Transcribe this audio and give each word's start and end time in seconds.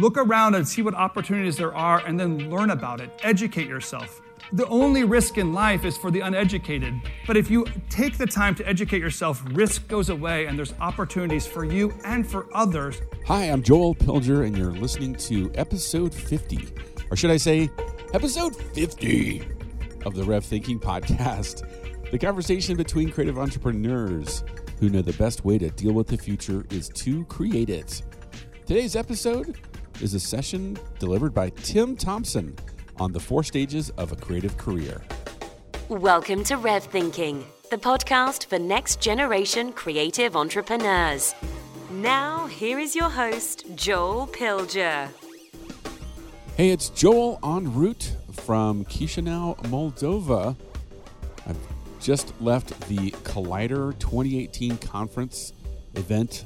Look 0.00 0.16
around 0.16 0.54
and 0.54 0.66
see 0.66 0.80
what 0.80 0.94
opportunities 0.94 1.56
there 1.56 1.74
are 1.74 1.98
and 2.06 2.20
then 2.20 2.48
learn 2.50 2.70
about 2.70 3.00
it. 3.00 3.10
Educate 3.24 3.66
yourself. 3.66 4.20
The 4.52 4.64
only 4.68 5.02
risk 5.02 5.38
in 5.38 5.52
life 5.52 5.84
is 5.84 5.96
for 5.96 6.12
the 6.12 6.20
uneducated. 6.20 6.94
But 7.26 7.36
if 7.36 7.50
you 7.50 7.66
take 7.90 8.16
the 8.16 8.26
time 8.26 8.54
to 8.54 8.68
educate 8.68 9.00
yourself, 9.00 9.42
risk 9.50 9.88
goes 9.88 10.08
away 10.08 10.46
and 10.46 10.56
there's 10.56 10.72
opportunities 10.80 11.48
for 11.48 11.64
you 11.64 11.92
and 12.04 12.24
for 12.24 12.46
others. 12.54 13.02
Hi, 13.26 13.46
I'm 13.46 13.60
Joel 13.60 13.96
Pilger, 13.96 14.46
and 14.46 14.56
you're 14.56 14.70
listening 14.70 15.16
to 15.16 15.50
episode 15.56 16.14
50, 16.14 16.68
or 17.10 17.16
should 17.16 17.32
I 17.32 17.36
say, 17.36 17.68
episode 18.14 18.54
50 18.54 19.42
of 20.06 20.14
the 20.14 20.22
Rev 20.22 20.44
Thinking 20.44 20.78
Podcast. 20.78 21.68
The 22.12 22.18
conversation 22.18 22.76
between 22.76 23.10
creative 23.10 23.36
entrepreneurs 23.36 24.44
who 24.78 24.90
know 24.90 25.02
the 25.02 25.12
best 25.14 25.44
way 25.44 25.58
to 25.58 25.70
deal 25.70 25.92
with 25.92 26.06
the 26.06 26.16
future 26.16 26.64
is 26.70 26.88
to 26.90 27.24
create 27.24 27.68
it. 27.68 28.00
Today's 28.64 28.96
episode 28.96 29.58
is 30.00 30.14
a 30.14 30.20
session 30.20 30.78
delivered 30.98 31.34
by 31.34 31.50
Tim 31.50 31.96
Thompson 31.96 32.56
on 32.98 33.12
the 33.12 33.20
four 33.20 33.42
stages 33.42 33.90
of 33.90 34.12
a 34.12 34.16
creative 34.16 34.56
career. 34.56 35.02
Welcome 35.88 36.44
to 36.44 36.56
Rev 36.56 36.84
Thinking, 36.84 37.44
the 37.70 37.78
podcast 37.78 38.46
for 38.46 38.58
next 38.58 39.00
generation 39.00 39.72
creative 39.72 40.36
entrepreneurs. 40.36 41.34
Now, 41.90 42.46
here 42.46 42.78
is 42.78 42.94
your 42.94 43.08
host, 43.08 43.64
Joel 43.74 44.28
Pilger. 44.28 45.08
Hey, 46.56 46.70
it's 46.70 46.90
Joel 46.90 47.38
en 47.42 47.74
route 47.74 48.16
from 48.32 48.84
Chisinau, 48.84 49.56
Moldova. 49.64 50.56
I've 51.46 51.56
just 52.00 52.38
left 52.40 52.78
the 52.88 53.10
Collider 53.22 53.98
2018 53.98 54.78
conference 54.78 55.52
event 55.94 56.44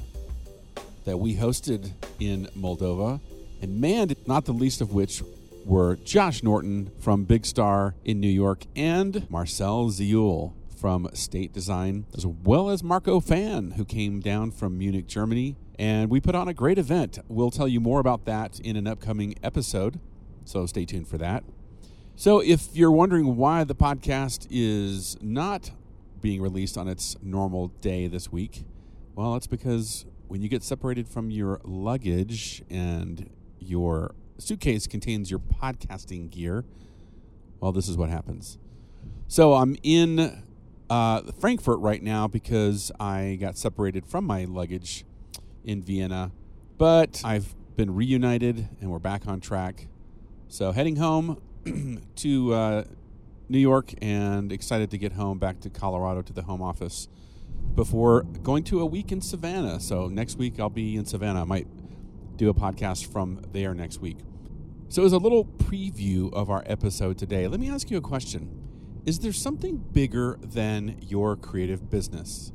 that 1.05 1.17
we 1.17 1.35
hosted 1.35 1.91
in 2.19 2.47
Moldova. 2.57 3.19
And 3.63 3.79
man, 3.79 4.13
not 4.27 4.43
the 4.43 4.51
least 4.51 4.81
of 4.81 4.91
which 4.91 5.23
were 5.63 5.95
Josh 5.95 6.43
Norton 6.43 6.91
from 6.99 7.23
Big 7.23 7.45
Star 7.45 7.95
in 8.03 8.19
New 8.19 8.27
York 8.27 8.65
and 8.75 9.25
Marcel 9.31 9.85
Ziul 9.85 10.51
from 10.75 11.07
State 11.13 11.53
Design, 11.53 12.05
as 12.13 12.25
well 12.25 12.69
as 12.69 12.83
Marco 12.83 13.21
Fan, 13.21 13.71
who 13.71 13.85
came 13.85 14.19
down 14.19 14.51
from 14.51 14.77
Munich, 14.77 15.07
Germany. 15.07 15.55
And 15.79 16.09
we 16.09 16.19
put 16.19 16.35
on 16.35 16.49
a 16.49 16.53
great 16.53 16.77
event. 16.77 17.19
We'll 17.29 17.51
tell 17.51 17.69
you 17.69 17.79
more 17.79 18.01
about 18.01 18.25
that 18.25 18.59
in 18.59 18.75
an 18.75 18.85
upcoming 18.85 19.33
episode, 19.41 19.97
so 20.43 20.65
stay 20.65 20.83
tuned 20.83 21.07
for 21.07 21.17
that. 21.19 21.45
So, 22.17 22.41
if 22.41 22.75
you're 22.75 22.91
wondering 22.91 23.37
why 23.37 23.63
the 23.63 23.75
podcast 23.75 24.45
is 24.51 25.15
not 25.21 25.71
being 26.19 26.41
released 26.41 26.77
on 26.77 26.89
its 26.89 27.15
normal 27.23 27.69
day 27.79 28.07
this 28.07 28.29
week, 28.29 28.65
well, 29.15 29.35
it's 29.37 29.47
because 29.47 30.05
when 30.27 30.41
you 30.41 30.49
get 30.49 30.63
separated 30.63 31.07
from 31.07 31.31
your 31.31 31.61
luggage 31.63 32.61
and 32.69 33.29
your 33.65 34.15
suitcase 34.37 34.87
contains 34.87 35.29
your 35.29 35.39
podcasting 35.39 36.29
gear, 36.29 36.65
well, 37.59 37.71
this 37.71 37.87
is 37.87 37.97
what 37.97 38.09
happens. 38.09 38.57
So 39.27 39.53
I'm 39.53 39.75
in 39.83 40.43
uh, 40.89 41.21
Frankfurt 41.39 41.79
right 41.79 42.03
now 42.03 42.27
because 42.27 42.91
I 42.99 43.37
got 43.39 43.57
separated 43.57 44.05
from 44.05 44.25
my 44.25 44.45
luggage 44.45 45.05
in 45.63 45.81
Vienna, 45.81 46.31
but 46.77 47.21
I've 47.23 47.55
been 47.75 47.95
reunited 47.95 48.67
and 48.81 48.91
we're 48.91 48.99
back 48.99 49.27
on 49.27 49.39
track. 49.39 49.87
So 50.47 50.71
heading 50.71 50.97
home 50.97 51.41
to 52.17 52.53
uh, 52.53 52.83
New 53.49 53.59
York 53.59 53.93
and 54.01 54.51
excited 54.51 54.91
to 54.91 54.97
get 54.97 55.13
home 55.13 55.39
back 55.39 55.59
to 55.61 55.69
Colorado 55.69 56.21
to 56.21 56.33
the 56.33 56.43
home 56.43 56.61
office 56.61 57.07
before 57.75 58.23
going 58.23 58.63
to 58.65 58.81
a 58.81 58.85
week 58.85 59.11
in 59.11 59.21
Savannah. 59.21 59.79
So 59.79 60.07
next 60.07 60.37
week 60.37 60.59
I'll 60.59 60.69
be 60.69 60.95
in 60.95 61.05
Savannah. 61.05 61.41
I 61.41 61.45
might 61.45 61.67
do 62.35 62.49
a 62.49 62.53
podcast 62.53 63.11
from 63.11 63.41
there 63.51 63.73
next 63.73 63.99
week. 63.99 64.17
So, 64.89 65.03
as 65.03 65.13
a 65.13 65.17
little 65.17 65.45
preview 65.45 66.31
of 66.33 66.49
our 66.49 66.63
episode 66.65 67.17
today, 67.17 67.47
let 67.47 67.59
me 67.59 67.69
ask 67.69 67.89
you 67.89 67.97
a 67.97 68.01
question 68.01 69.01
Is 69.05 69.19
there 69.19 69.33
something 69.33 69.77
bigger 69.77 70.37
than 70.41 70.97
your 71.01 71.35
creative 71.35 71.89
business? 71.89 72.51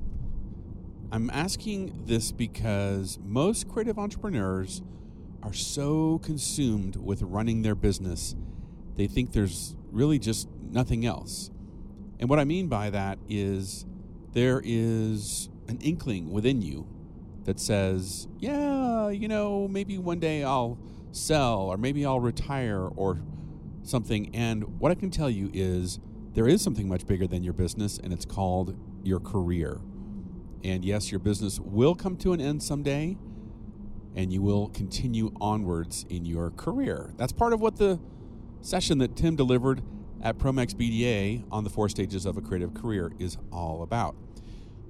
I'm 1.10 1.30
asking 1.30 2.04
this 2.04 2.32
because 2.32 3.18
most 3.22 3.68
creative 3.68 3.98
entrepreneurs 3.98 4.82
are 5.42 5.54
so 5.54 6.18
consumed 6.18 6.96
with 6.96 7.22
running 7.22 7.62
their 7.62 7.74
business, 7.74 8.36
they 8.96 9.06
think 9.06 9.32
there's 9.32 9.74
really 9.90 10.18
just 10.18 10.48
nothing 10.60 11.06
else. 11.06 11.50
And 12.20 12.28
what 12.28 12.38
I 12.38 12.44
mean 12.44 12.68
by 12.68 12.90
that 12.90 13.18
is 13.28 13.86
there 14.32 14.60
is 14.64 15.48
an 15.68 15.78
inkling 15.80 16.30
within 16.30 16.60
you 16.60 16.86
that 17.48 17.58
says, 17.58 18.28
yeah, 18.38 19.08
you 19.08 19.26
know, 19.26 19.66
maybe 19.68 19.96
one 19.96 20.20
day 20.20 20.44
I'll 20.44 20.78
sell 21.12 21.60
or 21.60 21.78
maybe 21.78 22.04
I'll 22.04 22.20
retire 22.20 22.82
or 22.94 23.22
something. 23.82 24.34
And 24.34 24.78
what 24.78 24.92
I 24.92 24.94
can 24.94 25.10
tell 25.10 25.30
you 25.30 25.50
is 25.54 25.98
there 26.34 26.46
is 26.46 26.60
something 26.60 26.86
much 26.86 27.06
bigger 27.06 27.26
than 27.26 27.42
your 27.42 27.54
business, 27.54 27.96
and 27.96 28.12
it's 28.12 28.26
called 28.26 28.76
your 29.02 29.18
career. 29.18 29.80
And 30.62 30.84
yes, 30.84 31.10
your 31.10 31.20
business 31.20 31.58
will 31.58 31.94
come 31.94 32.18
to 32.18 32.34
an 32.34 32.40
end 32.42 32.62
someday, 32.62 33.16
and 34.14 34.30
you 34.30 34.42
will 34.42 34.68
continue 34.68 35.32
onwards 35.40 36.04
in 36.10 36.26
your 36.26 36.50
career. 36.50 37.14
That's 37.16 37.32
part 37.32 37.54
of 37.54 37.62
what 37.62 37.76
the 37.76 37.98
session 38.60 38.98
that 38.98 39.16
Tim 39.16 39.36
delivered 39.36 39.80
at 40.22 40.36
PromaxBDA 40.36 41.44
on 41.50 41.64
the 41.64 41.70
four 41.70 41.88
stages 41.88 42.26
of 42.26 42.36
a 42.36 42.42
creative 42.42 42.74
career 42.74 43.10
is 43.18 43.38
all 43.50 43.82
about. 43.82 44.16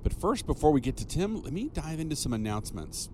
But 0.08 0.18
first, 0.18 0.46
before 0.46 0.72
we 0.72 0.80
get 0.80 0.96
to 0.96 1.06
Tim, 1.06 1.42
let 1.42 1.52
me 1.52 1.68
dive 1.68 2.00
into 2.00 2.16
some 2.16 2.32
announcements. 2.32 3.10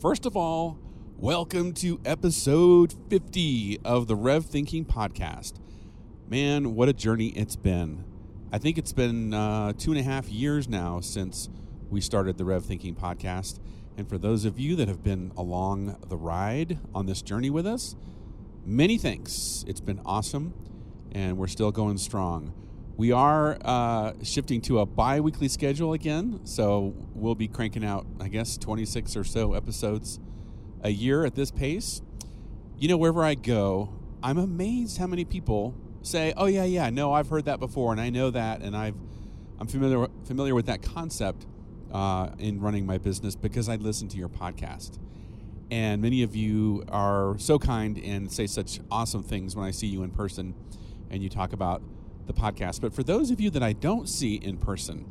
First 0.00 0.26
of 0.26 0.36
all, 0.36 0.78
welcome 1.16 1.72
to 1.72 2.00
episode 2.04 2.94
50 3.10 3.80
of 3.84 4.06
the 4.06 4.14
Rev 4.14 4.46
Thinking 4.46 4.84
Podcast. 4.84 5.54
Man, 6.28 6.76
what 6.76 6.88
a 6.88 6.92
journey 6.92 7.30
it's 7.30 7.56
been. 7.56 8.04
I 8.52 8.58
think 8.58 8.78
it's 8.78 8.92
been 8.92 9.34
uh, 9.34 9.72
two 9.72 9.90
and 9.90 9.98
a 9.98 10.04
half 10.04 10.28
years 10.28 10.68
now 10.68 11.00
since 11.00 11.48
we 11.90 12.00
started 12.00 12.38
the 12.38 12.44
Rev 12.44 12.64
Thinking 12.64 12.94
Podcast. 12.94 13.58
And 13.96 14.08
for 14.08 14.16
those 14.16 14.44
of 14.44 14.56
you 14.56 14.76
that 14.76 14.86
have 14.86 15.02
been 15.02 15.32
along 15.36 15.96
the 16.08 16.16
ride 16.16 16.78
on 16.94 17.06
this 17.06 17.22
journey 17.22 17.50
with 17.50 17.66
us, 17.66 17.96
many 18.64 18.98
thanks. 18.98 19.64
It's 19.66 19.80
been 19.80 20.00
awesome, 20.06 20.54
and 21.10 21.36
we're 21.36 21.48
still 21.48 21.72
going 21.72 21.98
strong. 21.98 22.54
We 22.96 23.10
are 23.10 23.58
uh, 23.64 24.12
shifting 24.22 24.60
to 24.62 24.78
a 24.78 24.86
bi 24.86 25.18
weekly 25.18 25.48
schedule 25.48 25.94
again, 25.94 26.42
so 26.44 26.94
we'll 27.12 27.34
be 27.34 27.48
cranking 27.48 27.84
out, 27.84 28.06
I 28.20 28.28
guess, 28.28 28.56
26 28.56 29.16
or 29.16 29.24
so 29.24 29.54
episodes 29.54 30.20
a 30.80 30.90
year 30.90 31.24
at 31.24 31.34
this 31.34 31.50
pace. 31.50 32.02
You 32.78 32.86
know, 32.86 32.96
wherever 32.96 33.24
I 33.24 33.34
go, 33.34 33.92
I'm 34.22 34.38
amazed 34.38 34.98
how 34.98 35.08
many 35.08 35.24
people 35.24 35.74
say, 36.02 36.34
"Oh 36.36 36.46
yeah, 36.46 36.62
yeah, 36.62 36.88
no, 36.90 37.12
I've 37.12 37.28
heard 37.28 37.46
that 37.46 37.58
before, 37.58 37.90
and 37.90 38.00
I 38.00 38.10
know 38.10 38.30
that, 38.30 38.62
and 38.62 38.76
I've 38.76 38.94
I'm 39.58 39.66
familiar 39.66 40.06
familiar 40.24 40.54
with 40.54 40.66
that 40.66 40.80
concept 40.80 41.46
uh, 41.90 42.28
in 42.38 42.60
running 42.60 42.86
my 42.86 42.98
business 42.98 43.34
because 43.34 43.68
I 43.68 43.74
listen 43.74 44.06
to 44.08 44.16
your 44.16 44.28
podcast." 44.28 45.00
And 45.68 46.00
many 46.00 46.22
of 46.22 46.36
you 46.36 46.84
are 46.90 47.34
so 47.38 47.58
kind 47.58 47.98
and 47.98 48.30
say 48.30 48.46
such 48.46 48.78
awesome 48.88 49.24
things 49.24 49.56
when 49.56 49.66
I 49.66 49.72
see 49.72 49.88
you 49.88 50.04
in 50.04 50.12
person, 50.12 50.54
and 51.10 51.24
you 51.24 51.28
talk 51.28 51.52
about 51.52 51.82
the 52.26 52.32
podcast. 52.32 52.80
But 52.80 52.94
for 52.94 53.02
those 53.02 53.30
of 53.30 53.40
you 53.40 53.50
that 53.50 53.62
I 53.62 53.72
don't 53.72 54.08
see 54.08 54.34
in 54.34 54.58
person, 54.58 55.10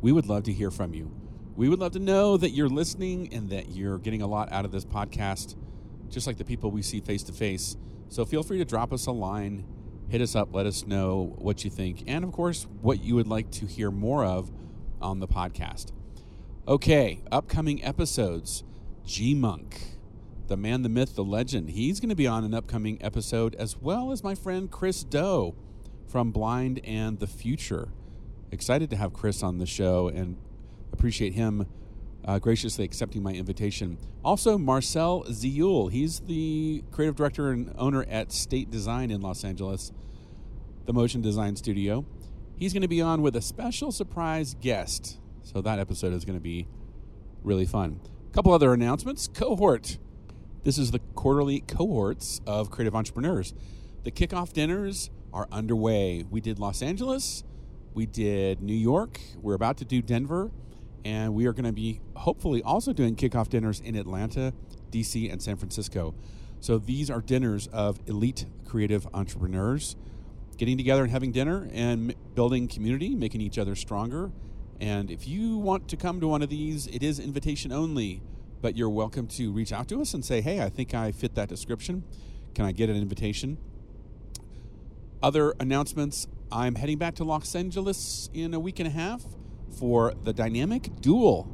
we 0.00 0.12
would 0.12 0.26
love 0.26 0.44
to 0.44 0.52
hear 0.52 0.70
from 0.70 0.94
you. 0.94 1.10
We 1.54 1.68
would 1.68 1.78
love 1.78 1.92
to 1.92 1.98
know 1.98 2.36
that 2.36 2.50
you're 2.50 2.68
listening 2.68 3.32
and 3.32 3.50
that 3.50 3.70
you're 3.70 3.98
getting 3.98 4.22
a 4.22 4.26
lot 4.26 4.50
out 4.52 4.64
of 4.64 4.72
this 4.72 4.84
podcast, 4.84 5.54
just 6.08 6.26
like 6.26 6.38
the 6.38 6.44
people 6.44 6.70
we 6.70 6.82
see 6.82 7.00
face 7.00 7.22
to 7.24 7.32
face. 7.32 7.76
So 8.08 8.24
feel 8.24 8.42
free 8.42 8.58
to 8.58 8.64
drop 8.64 8.92
us 8.92 9.06
a 9.06 9.12
line, 9.12 9.64
hit 10.08 10.20
us 10.20 10.34
up, 10.34 10.54
let 10.54 10.66
us 10.66 10.86
know 10.86 11.34
what 11.38 11.64
you 11.64 11.70
think, 11.70 12.04
and 12.06 12.24
of 12.24 12.32
course, 12.32 12.66
what 12.80 13.02
you 13.02 13.14
would 13.14 13.28
like 13.28 13.50
to 13.52 13.66
hear 13.66 13.90
more 13.90 14.24
of 14.24 14.50
on 15.00 15.20
the 15.20 15.28
podcast. 15.28 15.92
Okay, 16.66 17.20
upcoming 17.30 17.84
episodes 17.84 18.64
GMUNK, 19.06 19.96
the 20.46 20.56
man, 20.56 20.82
the 20.82 20.88
myth, 20.88 21.16
the 21.16 21.24
legend. 21.24 21.70
He's 21.70 22.00
going 22.00 22.08
to 22.08 22.14
be 22.14 22.26
on 22.26 22.44
an 22.44 22.54
upcoming 22.54 22.98
episode, 23.02 23.54
as 23.56 23.76
well 23.76 24.12
as 24.12 24.22
my 24.22 24.34
friend 24.34 24.70
Chris 24.70 25.02
Do 25.04 25.54
from 26.12 26.30
Blind 26.30 26.78
and 26.84 27.18
the 27.18 27.26
Futur. 27.26 27.88
Excited 28.50 28.90
to 28.90 28.96
have 28.96 29.14
Chris 29.14 29.42
on 29.42 29.56
the 29.56 29.64
show 29.64 30.08
and 30.08 30.36
appreciate 30.92 31.32
him 31.32 31.66
uh, 32.26 32.38
graciously 32.38 32.84
accepting 32.84 33.22
my 33.22 33.32
invitation. 33.32 33.96
Also, 34.22 34.58
Marcel 34.58 35.24
Ziul. 35.24 35.90
He's 35.90 36.20
the 36.20 36.84
creative 36.92 37.16
director 37.16 37.50
and 37.50 37.72
owner 37.78 38.04
at 38.10 38.30
State 38.30 38.70
Design 38.70 39.10
in 39.10 39.22
Los 39.22 39.42
Angeles, 39.42 39.90
the 40.84 40.92
motion 40.92 41.22
design 41.22 41.56
studio. 41.56 42.04
He's 42.56 42.74
going 42.74 42.82
to 42.82 42.88
be 42.88 43.00
on 43.00 43.22
with 43.22 43.34
a 43.34 43.42
special 43.42 43.90
surprise 43.90 44.54
guest. 44.60 45.18
So 45.42 45.62
that 45.62 45.78
episode 45.78 46.12
is 46.12 46.26
going 46.26 46.36
to 46.36 46.42
be 46.42 46.68
really 47.42 47.64
fun. 47.64 48.00
A 48.30 48.34
couple 48.34 48.52
other 48.52 48.74
announcements. 48.74 49.28
Cohort. 49.28 49.96
This 50.62 50.76
is 50.76 50.90
the 50.90 51.00
quarterly 51.14 51.60
cohorts 51.60 52.42
of 52.46 52.70
creative 52.70 52.94
entrepreneurs. 52.94 53.54
The 54.04 54.12
kickoff 54.12 54.52
dinners 54.52 55.10
are 55.32 55.48
underway. 55.52 56.24
We 56.30 56.40
did 56.40 56.58
Los 56.58 56.82
Angeles, 56.82 57.44
we 57.94 58.06
did 58.06 58.62
New 58.62 58.74
York, 58.74 59.20
we're 59.40 59.54
about 59.54 59.76
to 59.78 59.84
do 59.84 60.02
Denver, 60.02 60.50
And 61.04 61.34
we 61.34 61.46
are 61.46 61.52
going 61.52 61.64
to 61.64 61.72
be 61.72 62.00
hopefully 62.14 62.62
also 62.62 62.92
doing 62.92 63.16
kickoff 63.16 63.48
dinners 63.48 63.80
in 63.80 63.96
Atlanta, 63.96 64.52
DC, 64.90 65.30
and 65.32 65.42
San 65.42 65.56
Francisco. 65.56 66.14
So 66.60 66.78
these 66.78 67.10
are 67.10 67.20
dinners 67.20 67.66
of 67.68 67.98
elite 68.06 68.46
creative 68.64 69.06
entrepreneurs 69.12 69.96
getting 70.58 70.76
together 70.76 71.02
and 71.02 71.10
having 71.10 71.32
dinner 71.32 71.68
and 71.72 72.14
building 72.34 72.68
community, 72.68 73.14
making 73.14 73.40
each 73.40 73.58
other 73.58 73.74
stronger. 73.74 74.30
And 74.80 75.10
if 75.10 75.26
you 75.26 75.56
want 75.58 75.88
to 75.88 75.96
come 75.96 76.20
to 76.20 76.28
one 76.28 76.42
of 76.42 76.50
these, 76.50 76.86
it 76.86 77.02
is 77.02 77.18
invitation 77.18 77.72
only, 77.72 78.22
but 78.60 78.76
you're 78.76 78.90
welcome 78.90 79.26
to 79.28 79.50
reach 79.50 79.72
out 79.72 79.88
to 79.88 80.00
us 80.00 80.14
and 80.14 80.24
say, 80.24 80.40
hey, 80.40 80.60
I 80.60 80.68
think 80.68 80.94
I 80.94 81.10
fit 81.10 81.34
that 81.34 81.48
description. 81.48 82.04
Can 82.54 82.64
I 82.64 82.72
get 82.72 82.90
an 82.90 82.96
invitation? 82.96 83.58
Other 85.22 85.54
announcements 85.60 86.26
I'm 86.50 86.74
heading 86.74 86.98
back 86.98 87.14
to 87.14 87.24
Los 87.24 87.54
Angeles 87.54 88.28
in 88.34 88.54
a 88.54 88.58
week 88.58 88.80
and 88.80 88.88
a 88.88 88.90
half 88.90 89.22
for 89.78 90.14
the 90.24 90.32
dynamic 90.32 91.00
duel 91.00 91.48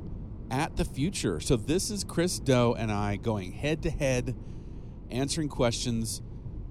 at 0.51 0.77
the 0.77 0.87
Futur. 0.87 1.39
So 1.39 1.55
this 1.55 1.91
is 1.91 2.03
Chris 2.03 2.39
Do 2.39 2.73
and 2.73 2.91
I 2.91 3.17
going 3.17 3.53
head 3.53 3.83
to 3.83 3.91
head, 3.91 4.35
answering 5.11 5.51
questions, 5.51 6.23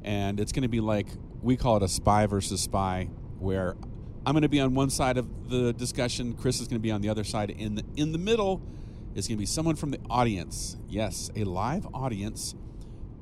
and 0.03 0.39
it's 0.39 0.51
going 0.51 0.63
to 0.63 0.69
be 0.69 0.79
like 0.79 1.05
we 1.39 1.55
call 1.55 1.77
it 1.77 1.83
a 1.83 1.87
spy 1.87 2.25
versus 2.25 2.61
spy, 2.61 3.09
where 3.37 3.77
I'm 4.25 4.33
going 4.33 4.41
to 4.41 4.49
be 4.49 4.59
on 4.59 4.73
one 4.73 4.89
side 4.89 5.19
of 5.19 5.51
the 5.51 5.73
discussion, 5.73 6.33
Chris 6.33 6.59
is 6.59 6.67
going 6.67 6.79
to 6.79 6.83
be 6.83 6.91
on 6.91 7.01
the 7.01 7.09
other 7.09 7.23
side. 7.23 7.51
In 7.51 7.75
the 7.75 7.83
in 7.95 8.11
the 8.11 8.17
middle 8.17 8.59
is 9.13 9.27
going 9.27 9.37
to 9.37 9.41
be 9.41 9.45
someone 9.45 9.75
from 9.75 9.91
the 9.91 9.99
audience. 10.09 10.77
Yes, 10.89 11.29
a 11.35 11.43
live 11.43 11.85
audience 11.93 12.55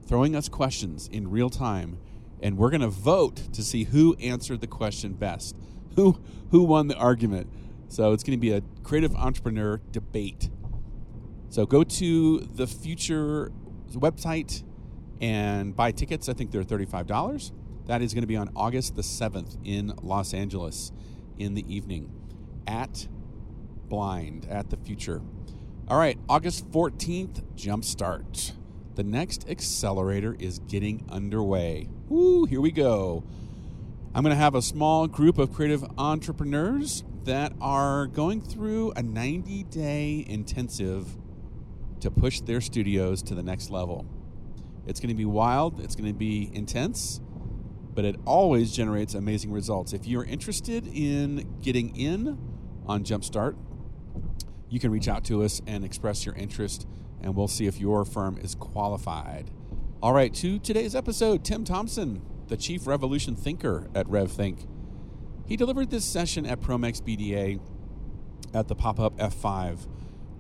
throwing 0.08 0.34
us 0.34 0.48
questions 0.48 1.10
in 1.12 1.30
real 1.30 1.50
time, 1.50 1.98
and 2.42 2.58
we're 2.58 2.70
going 2.70 2.82
to 2.82 2.88
vote 2.88 3.36
to 3.54 3.64
see 3.64 3.86
who 3.86 4.16
answered 4.16 4.62
the 4.62 4.68
question 4.68 5.14
best, 5.14 5.56
who 5.96 6.20
who 6.52 6.64
won 6.64 6.88
the 6.88 6.96
argument. 6.96 7.50
So 7.88 8.14
it's 8.14 8.24
going 8.24 8.38
to 8.38 8.42
be 8.42 8.52
a 8.52 8.62
creative 8.84 9.16
entrepreneur 9.16 9.80
debate. 9.92 10.50
So 11.50 11.66
go 11.66 11.84
to 11.84 12.40
the 12.40 12.68
Futur 12.68 13.52
website 13.92 14.64
and 15.22 15.76
buy 15.76 15.92
tickets. 15.92 16.28
I 16.28 16.34
think 16.34 16.52
they're 16.52 16.64
$35. 16.64 17.52
That 17.86 18.02
is 18.02 18.14
going 18.14 18.24
to 18.24 18.28
be 18.28 18.36
on 18.36 18.50
August 18.56 18.96
the 18.96 19.02
7th 19.02 19.58
in 19.64 19.94
Los 20.02 20.34
Angeles 20.34 20.92
in 21.38 21.54
the 21.54 21.64
evening 21.74 22.12
at 22.68 23.08
Blind 23.88 24.48
at 24.50 24.70
the 24.70 24.78
Futur. 24.78 25.22
All 25.88 25.98
right, 25.98 26.18
August 26.28 26.70
14th, 26.72 27.44
Jumpstart. 27.56 28.54
The 28.96 29.04
next 29.04 29.48
accelerator 29.50 30.36
is 30.40 30.60
getting 30.60 31.06
underway. 31.10 31.90
Woo, 32.08 32.46
here 32.46 32.62
we 32.62 32.70
go. 32.70 33.24
I'm 34.14 34.22
going 34.22 34.36
to 34.36 34.40
have 34.40 34.54
a 34.54 34.62
small 34.62 35.08
group 35.08 35.40
of 35.40 35.52
creative 35.52 35.84
entrepreneurs 35.98 37.04
that 37.24 37.52
are 37.60 38.06
going 38.06 38.42
through 38.42 38.92
a 38.92 39.02
90 39.02 39.64
day 39.64 40.24
intensive 40.28 41.08
to 42.02 42.12
push 42.12 42.42
their 42.42 42.62
studios 42.62 43.24
to 43.24 43.34
the 43.34 43.42
next 43.42 43.72
level. 43.72 44.06
It's 44.86 45.00
going 45.00 45.10
to 45.10 45.16
be 45.16 45.26
wild, 45.26 45.80
it's 45.80 45.96
going 45.96 46.08
to 46.08 46.14
be 46.14 46.52
intense, 46.54 47.22
but 47.96 48.06
it 48.06 48.18
always 48.24 48.72
generates 48.72 49.16
amazing 49.16 49.52
results. 49.52 49.92
If 49.92 50.06
you're 50.06 50.26
interested 50.26 50.86
in 50.86 51.58
getting 51.64 51.96
in 51.96 52.38
on 52.86 53.04
Jumpstart, 53.04 53.56
you 54.70 54.80
can 54.80 54.92
reach 54.92 55.08
out 55.08 55.26
to 55.26 55.42
us 55.42 55.60
and 55.66 55.84
express 55.84 56.24
your 56.24 56.36
interest, 56.36 56.86
and 57.20 57.36
we'll 57.36 57.48
see 57.48 57.66
if 57.66 57.80
your 57.80 58.06
firm 58.06 58.38
is 58.38 58.54
qualified. 58.54 59.50
All 60.06 60.14
right, 60.14 60.32
to 60.36 60.60
today's 60.60 60.94
episode, 60.94 61.44
Tim 61.44 61.64
Thompson, 61.64 62.22
the 62.48 62.58
Chief 62.58 62.86
Revolution 62.86 63.36
Thinker 63.36 63.88
at 63.96 64.06
RevThink. 64.06 64.68
He 65.48 65.58
delivered 65.58 65.90
this 65.90 66.06
session 66.06 66.46
at 66.46 66.62
PromaxBDA 66.62 67.60
at 68.54 68.68
the 68.68 68.76
pop 68.76 69.00
up 69.00 69.18
F5 69.18 69.88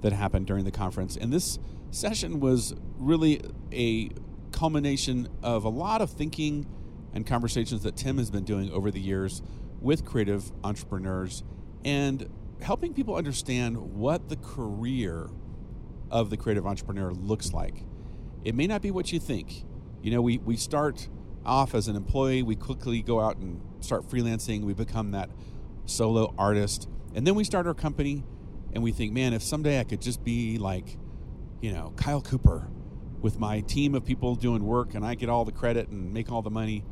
that 0.01 0.13
happened 0.13 0.45
during 0.45 0.65
the 0.65 0.71
conference. 0.71 1.17
And 1.17 1.33
this 1.33 1.57
session 1.89 2.39
was 2.39 2.75
really 2.99 3.41
a 3.71 4.11
culmination 4.51 5.29
of 5.41 5.63
a 5.63 5.69
lot 5.69 5.99
of 5.99 6.11
thinking 6.11 6.67
and 7.15 7.25
conversations 7.25 7.81
that 7.81 7.95
Tim 7.95 8.19
has 8.19 8.29
been 8.29 8.43
doing 8.43 8.69
over 8.69 8.91
the 8.91 9.01
years 9.01 9.41
with 9.81 10.05
creative 10.05 10.51
entrepreneurs 10.63 11.43
and 11.83 12.29
helping 12.61 12.93
people 12.93 13.15
understand 13.15 13.95
what 13.95 14.29
the 14.29 14.35
career 14.35 15.27
of 16.11 16.29
the 16.29 16.37
creative 16.37 16.67
entrepreneur 16.67 17.11
looks 17.13 17.51
like. 17.51 17.83
It 18.45 18.53
may 18.53 18.67
not 18.67 18.81
be 18.81 18.91
what 18.91 19.11
you 19.11 19.19
think. 19.19 19.65
You 20.03 20.11
know, 20.11 20.21
we, 20.21 20.37
we 20.37 20.55
start 20.55 21.09
off 21.43 21.73
as 21.75 21.87
an 21.87 21.95
employee, 21.95 22.43
we 22.43 22.55
quickly 22.55 23.01
go 23.01 23.19
out 23.19 23.37
and 23.37 23.59
start 23.79 24.07
freelancing, 24.07 24.61
we 24.61 24.73
become 24.73 25.11
that 25.11 25.29
solo 25.85 26.33
artist, 26.37 26.87
and 27.15 27.25
then 27.25 27.35
we 27.35 27.43
start 27.43 27.65
our 27.65 27.73
company 27.73 28.23
and 28.73 28.83
we 28.83 28.91
think, 28.91 29.13
man, 29.13 29.33
if 29.33 29.41
someday 29.41 29.79
I 29.79 29.83
could 29.83 30.01
just 30.01 30.23
be 30.23 30.57
like, 30.57 30.97
you 31.61 31.71
know, 31.71 31.93
Kyle 31.95 32.21
Cooper 32.21 32.67
with 33.21 33.39
my 33.39 33.61
team 33.61 33.95
of 33.95 34.05
people 34.05 34.35
doing 34.35 34.63
work 34.63 34.93
and 34.93 35.03
I 35.03 35.15
get 35.15 35.29
all 35.29 35.45
the 35.45 35.51
credit 35.51 35.89
and 35.89 36.13
make 36.13 36.31
all 36.31 36.41
the 36.41 36.51
money, 36.51 36.83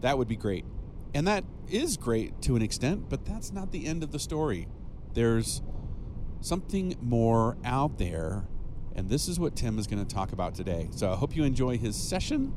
that 0.00 0.18
would 0.18 0.28
be 0.28 0.36
great. 0.36 0.64
And 1.14 1.26
that 1.26 1.44
is 1.68 1.96
great 1.96 2.42
to 2.42 2.56
an 2.56 2.62
extent, 2.62 3.08
but 3.08 3.24
that's 3.24 3.52
not 3.52 3.72
the 3.72 3.86
end 3.86 4.02
of 4.02 4.12
the 4.12 4.18
story. 4.18 4.68
There's 5.14 5.62
something 6.40 6.96
more 7.00 7.56
out 7.64 7.98
there, 7.98 8.48
and 8.94 9.08
this 9.08 9.28
is 9.28 9.38
what 9.38 9.56
Tim 9.56 9.78
is 9.78 9.86
going 9.86 10.04
to 10.04 10.14
talk 10.14 10.32
about 10.32 10.54
today. 10.54 10.88
So 10.92 11.12
I 11.12 11.16
hope 11.16 11.36
you 11.36 11.44
enjoy 11.44 11.78
his 11.78 11.96
session 11.96 12.54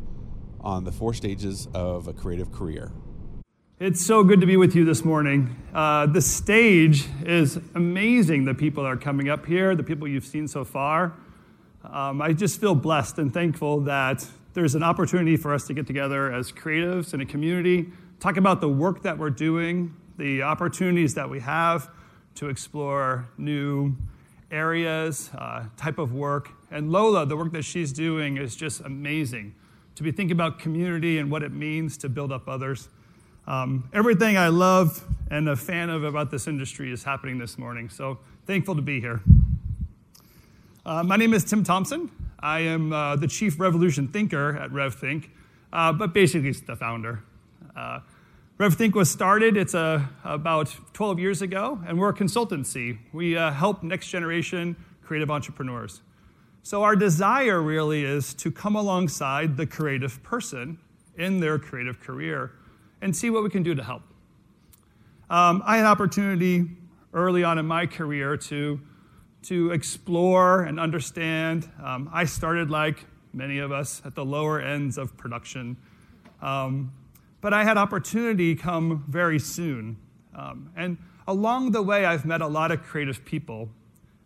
on 0.62 0.84
the 0.84 0.92
four 0.92 1.14
stages 1.14 1.68
of 1.74 2.08
a 2.08 2.14
creative 2.14 2.52
career. 2.52 2.92
It's 3.80 4.06
so 4.06 4.24
good 4.24 4.40
to 4.40 4.48
be 4.48 4.56
with 4.56 4.76
you 4.76 4.86
this 4.86 5.04
morning. 5.04 5.56
Uh, 5.74 6.06
the 6.06 6.22
stage 6.22 7.08
is 7.26 7.60
amazing. 7.76 8.46
The 8.46 8.54
people 8.54 8.84
that 8.84 8.90
are 8.90 8.98
coming 8.98 9.30
up 9.30 9.46
here, 9.46 9.76
the 9.76 9.84
people 9.84 10.08
you've 10.08 10.26
seen 10.26 10.48
so 10.48 10.64
far. 10.64 11.14
Um, 11.84 12.22
I 12.22 12.32
just 12.32 12.62
feel 12.62 12.76
blessed 12.76 13.18
and 13.18 13.34
thankful 13.34 13.82
that 13.82 14.26
there's 14.54 14.76
an 14.76 14.84
opportunity 14.84 15.36
for 15.36 15.54
us 15.54 15.68
to 15.68 15.74
get 15.74 15.86
together 15.86 16.32
as 16.32 16.52
creatives 16.52 17.14
in 17.14 17.22
a 17.22 17.26
community, 17.26 17.90
talk 18.20 18.38
about 18.38 18.62
the 18.62 18.70
work 18.70 19.02
that 19.04 19.18
we're 19.18 19.30
doing, 19.32 19.94
the 20.18 20.44
opportunities 20.44 21.16
that 21.16 21.30
we 21.30 21.40
have 21.42 21.90
to 22.36 22.48
explore 22.48 23.28
new 23.38 23.96
areas, 24.54 25.30
uh, 25.38 25.66
type 25.76 25.98
of 25.98 26.14
work. 26.14 26.50
And 26.72 26.92
Lola, 26.92 27.26
the 27.26 27.36
work 27.36 27.52
that 27.52 27.64
she's 27.64 27.92
doing 27.92 28.38
is 28.38 28.56
just 28.56 28.82
amazing 28.82 29.56
to 29.96 30.04
be 30.04 30.12
thinking 30.12 30.34
about 30.34 30.60
community 30.60 31.18
and 31.18 31.30
what 31.30 31.44
it 31.44 31.52
means 31.52 31.98
to 31.98 32.10
build 32.10 32.32
up 32.32 32.48
others. 32.48 32.88
Um, 33.46 33.90
everything 33.94 34.38
I 34.38 34.48
love 34.48 35.04
and 35.30 35.50
a 35.50 35.56
fan 35.56 35.90
of 35.90 36.04
about 36.04 36.32
this 36.32 36.48
industry 36.48 36.92
is 36.92 37.04
happening 37.04 37.38
this 37.38 37.58
morning. 37.58 37.90
So 37.90 38.20
thankful 38.48 38.76
to 38.76 38.82
be 38.82 39.02
here. 39.02 39.22
Uh, 40.86 41.04
my 41.04 41.18
name 41.18 41.34
is 41.34 41.44
Tim 41.44 41.64
Thompson. 41.64 42.10
I 42.40 42.60
am 42.60 42.94
uh, 42.94 43.16
the 43.16 43.28
chief 43.28 43.60
revolution 43.60 44.08
thinker 44.08 44.58
at 44.58 44.70
RevThink, 44.70 45.30
uh, 45.72 45.94
but 45.94 46.14
basically 46.14 46.50
it's 46.50 46.62
the 46.62 46.76
founder. 46.76 47.24
RevThink 48.64 48.94
was 48.94 49.12
started, 49.12 49.58
it's 49.58 49.76
uh, 49.76 50.06
about 50.24 50.74
12 50.94 51.20
years 51.20 51.42
ago, 51.42 51.82
and 51.86 52.00
we're 52.00 52.12
a 52.12 52.14
consultancy. 52.14 52.98
We 53.12 53.36
uh, 53.36 53.52
help 53.52 53.84
next 53.84 54.08
generation 54.08 54.78
creative 55.02 55.30
entrepreneurs. 55.30 56.00
So, 56.62 56.82
our 56.82 56.96
desire 56.96 57.62
really 57.62 58.06
is 58.06 58.34
to 58.36 58.52
come 58.52 58.78
alongside 58.78 59.58
the 59.58 59.68
creative 59.68 60.24
person 60.24 60.78
in 61.18 61.42
their 61.42 61.60
creative 61.60 62.00
career 62.00 62.54
and 63.02 63.14
see 63.14 63.30
what 63.30 63.44
we 63.44 63.50
can 63.50 63.64
do 63.64 63.76
to 63.76 63.84
help. 63.84 64.04
Um, 65.30 65.62
I 65.66 65.76
had 65.76 65.86
opportunity 65.86 66.66
early 67.14 67.44
on 67.44 67.58
in 67.58 67.66
my 67.66 67.86
career 67.86 68.38
to, 68.38 68.80
to 69.42 69.72
explore 69.72 70.62
and 70.62 70.80
understand. 70.80 71.70
Um, 71.84 72.10
I 72.14 72.24
started, 72.24 72.72
like 72.72 73.04
many 73.34 73.60
of 73.60 73.74
us, 73.74 74.02
at 74.06 74.16
the 74.16 74.24
lower 74.24 74.62
ends 74.62 74.98
of 74.98 75.18
production. 75.18 75.76
Um, 76.42 76.94
but 77.44 77.54
I 77.54 77.64
had 77.64 77.78
opportunity 77.78 78.56
come 78.56 79.06
very 79.08 79.38
soon. 79.38 79.98
Um, 80.36 80.72
and 80.76 80.98
along 81.28 81.74
the 81.74 81.84
way, 81.84 82.06
I've 82.06 82.26
met 82.26 82.42
a 82.42 82.48
lot 82.48 82.72
of 82.72 82.82
creative 82.82 83.24
people. 83.24 83.70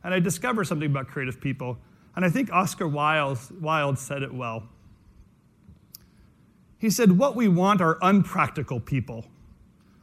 And 0.06 0.14
I 0.14 0.22
discovered 0.22 0.64
something 0.66 0.90
about 0.90 1.10
creative 1.10 1.42
people 1.42 1.78
and 2.18 2.26
I 2.26 2.32
think 2.32 2.52
Oscar 2.52 2.88
Wilde 2.88 4.00
said 4.00 4.24
it 4.24 4.34
well. 4.34 4.64
He 6.80 6.90
said, 6.90 7.20
What 7.20 7.36
we 7.36 7.48
want 7.48 7.80
are 7.80 8.00
unpractical 8.02 8.80
people 8.80 9.26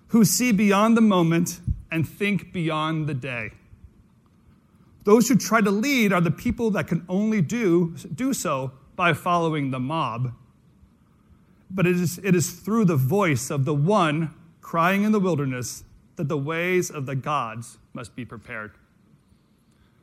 who 0.08 0.24
see 0.24 0.52
beyond 0.52 0.96
the 0.96 1.00
moment 1.00 1.58
and 1.90 2.08
think 2.08 2.52
beyond 2.52 3.08
the 3.08 3.14
day. 3.14 3.50
Those 5.02 5.28
who 5.28 5.34
try 5.34 5.60
to 5.60 5.72
lead 5.72 6.12
are 6.12 6.20
the 6.20 6.30
people 6.30 6.70
that 6.70 6.86
can 6.86 7.04
only 7.08 7.40
do, 7.40 7.96
do 8.14 8.32
so 8.32 8.70
by 8.94 9.12
following 9.12 9.72
the 9.72 9.80
mob. 9.80 10.34
But 11.74 11.86
it 11.86 11.96
is, 11.96 12.18
it 12.22 12.34
is 12.34 12.52
through 12.52 12.86
the 12.86 12.96
voice 12.96 13.50
of 13.50 13.64
the 13.64 13.74
one 13.74 14.32
crying 14.60 15.02
in 15.02 15.12
the 15.12 15.20
wilderness 15.20 15.84
that 16.16 16.28
the 16.28 16.38
ways 16.38 16.90
of 16.90 17.06
the 17.06 17.16
gods 17.16 17.78
must 17.92 18.14
be 18.14 18.24
prepared. 18.24 18.72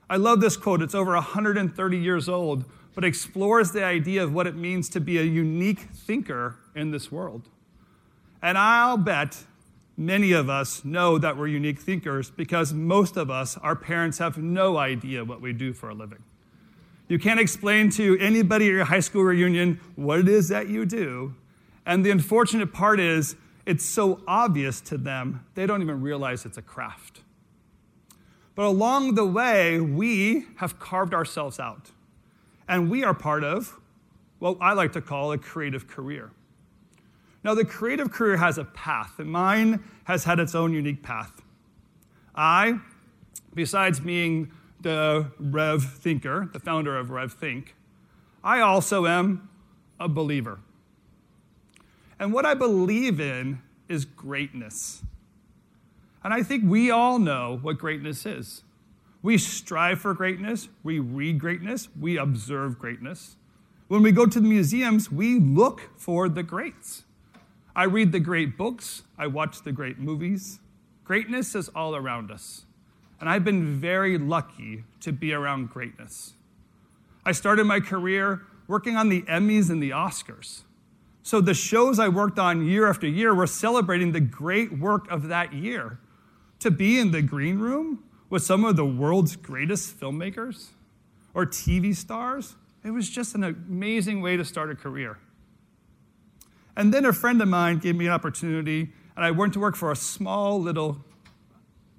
I 0.10 0.18
love 0.18 0.42
this 0.42 0.58
quote. 0.58 0.82
It's 0.82 0.94
over 0.94 1.14
130 1.14 1.98
years 1.98 2.28
old, 2.28 2.66
but 2.94 3.06
explores 3.06 3.72
the 3.72 3.84
idea 3.84 4.22
of 4.22 4.34
what 4.34 4.46
it 4.46 4.56
means 4.56 4.90
to 4.90 5.00
be 5.00 5.18
a 5.18 5.24
unique 5.24 5.80
thinker 5.80 6.58
in 6.76 6.92
this 6.92 7.12
world. 7.12 7.48
And 8.42 8.58
I'll 8.58 8.98
bet 8.98 9.46
Many 10.02 10.32
of 10.32 10.50
us 10.50 10.84
know 10.84 11.20
that 11.20 11.38
we're 11.38 11.46
unique 11.46 11.80
thinkers 11.80 12.32
because 12.32 12.74
most 12.74 13.18
of 13.18 13.30
us, 13.30 13.56
our 13.58 13.76
parents, 13.76 14.18
have 14.18 14.38
no 14.38 14.78
idea 14.78 15.24
what 15.24 15.42
we 15.42 15.54
do 15.54 15.74
for 15.74 15.90
a 15.90 15.94
living. 15.94 16.24
You 17.08 17.20
can't 17.20 17.40
explain 17.40 17.92
to 17.92 18.18
anybody 18.18 18.66
at 18.66 18.72
your 18.72 18.86
high 18.86 19.02
school 19.02 19.24
reunion 19.24 19.80
what 19.96 20.18
it 20.18 20.28
is 20.28 20.48
that 20.48 20.70
you 20.70 20.86
do. 20.86 21.36
And 21.86 22.06
the 22.06 22.12
unfortunate 22.12 22.74
part 22.74 23.00
is, 23.00 23.36
it's 23.66 23.86
so 23.86 24.22
obvious 24.28 24.82
to 24.82 24.98
them, 24.98 25.46
they 25.56 25.66
don't 25.66 25.82
even 25.82 26.02
realize 26.02 26.46
it's 26.46 26.58
a 26.58 26.62
craft. 26.62 27.22
But 28.56 28.66
along 28.66 29.16
the 29.16 29.26
way, 29.26 29.80
we 29.80 30.46
have 30.58 30.80
carved 30.80 31.14
ourselves 31.14 31.60
out. 31.60 31.92
And 32.68 32.90
we 32.90 33.04
are 33.04 33.14
part 33.14 33.44
of 33.44 33.80
what 34.40 34.58
I 34.60 34.74
like 34.74 34.92
to 34.94 35.02
call 35.02 35.32
a 35.32 35.38
creative 35.38 35.88
career. 35.88 36.32
Now, 37.44 37.56
the 37.56 37.66
creative 37.66 38.12
career 38.12 38.38
has 38.38 38.58
a 38.58 38.66
path, 38.66 39.20
and 39.20 39.32
mine 39.32 39.84
has 40.04 40.26
had 40.26 40.40
its 40.40 40.54
own 40.54 40.74
unique 40.74 41.02
path. 41.02 41.42
I, 42.36 42.80
besides 43.54 44.00
being 44.00 44.52
the 44.80 45.32
Rev 45.40 45.84
Thinker, 45.84 46.50
the 46.54 46.60
founder 46.60 46.98
of 46.98 47.10
Rev 47.10 47.34
Think, 47.34 47.76
I 48.44 48.60
also 48.60 49.06
am 49.06 49.50
a 50.00 50.08
believer. 50.08 50.60
And 52.22 52.32
what 52.32 52.46
I 52.46 52.54
believe 52.54 53.20
in 53.20 53.64
is 53.90 54.06
greatness. 54.06 55.02
And 56.24 56.32
I 56.32 56.44
think 56.44 56.64
we 56.64 56.92
all 56.92 57.18
know 57.18 57.58
what 57.64 57.80
greatness 57.80 58.28
is. 58.28 58.62
We 59.24 59.40
strive 59.40 60.02
for 60.02 60.14
greatness, 60.14 60.70
we 60.84 61.00
read 61.00 61.40
greatness, 61.40 61.90
we 62.00 62.18
observe 62.18 62.78
greatness. 62.78 63.38
When 63.88 64.04
we 64.04 64.12
go 64.12 64.28
to 64.28 64.40
the 64.40 64.48
museums, 64.48 65.12
we 65.12 65.40
look 65.40 65.90
for 65.98 66.30
the 66.30 66.44
greats. 66.44 67.06
I 67.76 67.86
read 67.86 68.12
the 68.12 68.20
great 68.20 68.56
books, 68.56 69.02
I 69.18 69.26
watch 69.26 69.64
the 69.64 69.72
great 69.72 69.98
movies. 69.98 70.60
Greatness 71.04 71.56
is 71.56 71.70
all 71.70 71.96
around 71.96 72.30
us. 72.30 72.66
And 73.20 73.30
I've 73.30 73.44
been 73.44 73.80
very 73.80 74.20
lucky 74.20 74.84
to 75.00 75.12
be 75.12 75.34
around 75.34 75.72
greatness. 75.72 76.34
I 77.26 77.32
started 77.32 77.66
my 77.66 77.80
career 77.80 78.44
working 78.68 78.96
on 78.96 79.10
the 79.10 79.24
Emmys 79.24 79.72
and 79.72 79.82
the 79.82 79.90
Oscars. 79.90 80.66
So 81.24 81.40
the 81.40 81.54
shows 81.54 82.00
I 82.00 82.10
worked 82.10 82.40
on 82.40 82.66
year 82.66 82.88
after 82.88 83.08
year 83.08 83.34
were 83.34 83.48
celebrating 83.48 84.12
the 84.12 84.20
great 84.20 84.78
work 84.78 85.10
of 85.12 85.28
that 85.28 85.54
year. 85.54 86.00
To 86.60 86.72
be 86.72 87.00
in 87.00 87.12
the 87.12 87.22
green 87.22 87.60
room 87.60 88.04
with 88.30 88.44
some 88.44 88.66
of 88.66 88.76
the 88.76 88.86
world's 88.86 89.36
greatest 89.36 90.00
filmmakers 90.00 90.70
or 91.34 91.46
TV 91.46 91.96
stars, 91.96 92.56
it 92.84 92.92
was 92.92 93.10
just 93.10 93.36
an 93.36 93.44
amazing 93.44 94.22
way 94.22 94.38
to 94.38 94.46
start 94.46 94.72
a 94.72 94.76
career. 94.76 95.20
And 96.76 96.94
then 96.94 97.06
a 97.06 97.14
friend 97.14 97.42
of 97.42 97.48
mine 97.48 97.80
gave 97.80 97.96
me 97.96 98.08
an 98.08 98.14
opportunity, 98.14 98.92
and 99.16 99.26
I 99.26 99.32
went 99.32 99.54
to 99.54 99.60
work 99.60 99.76
for 99.76 99.92
a 99.92 99.96
small 99.96 100.60
little 100.60 101.04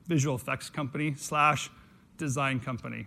visual 0.06 0.34
effects 0.34 0.70
company 0.70 1.14
slash 1.16 1.70
design 2.16 2.58
company. 2.58 3.06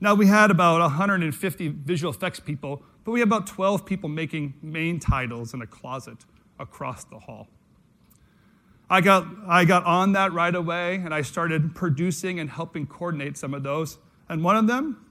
Now 0.00 0.14
we 0.14 0.26
had 0.26 0.50
about 0.50 0.80
150 0.80 1.68
visual 1.68 2.12
effects 2.12 2.40
people, 2.40 2.82
but 3.06 3.12
we 3.12 3.20
had 3.20 3.28
about 3.28 3.46
12 3.46 3.86
people 3.86 4.08
making 4.08 4.54
main 4.60 4.98
titles 4.98 5.54
in 5.54 5.62
a 5.62 5.66
closet 5.66 6.18
across 6.58 7.04
the 7.04 7.20
hall. 7.20 7.46
I 8.90 9.00
got, 9.00 9.28
I 9.46 9.64
got 9.64 9.84
on 9.84 10.12
that 10.14 10.32
right 10.32 10.54
away, 10.54 10.96
and 10.96 11.14
I 11.14 11.22
started 11.22 11.72
producing 11.76 12.40
and 12.40 12.50
helping 12.50 12.84
coordinate 12.84 13.36
some 13.38 13.54
of 13.54 13.62
those. 13.62 13.98
And 14.28 14.42
one 14.42 14.56
of 14.56 14.66
them 14.66 15.06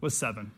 was 0.00 0.16
Seven. 0.16 0.52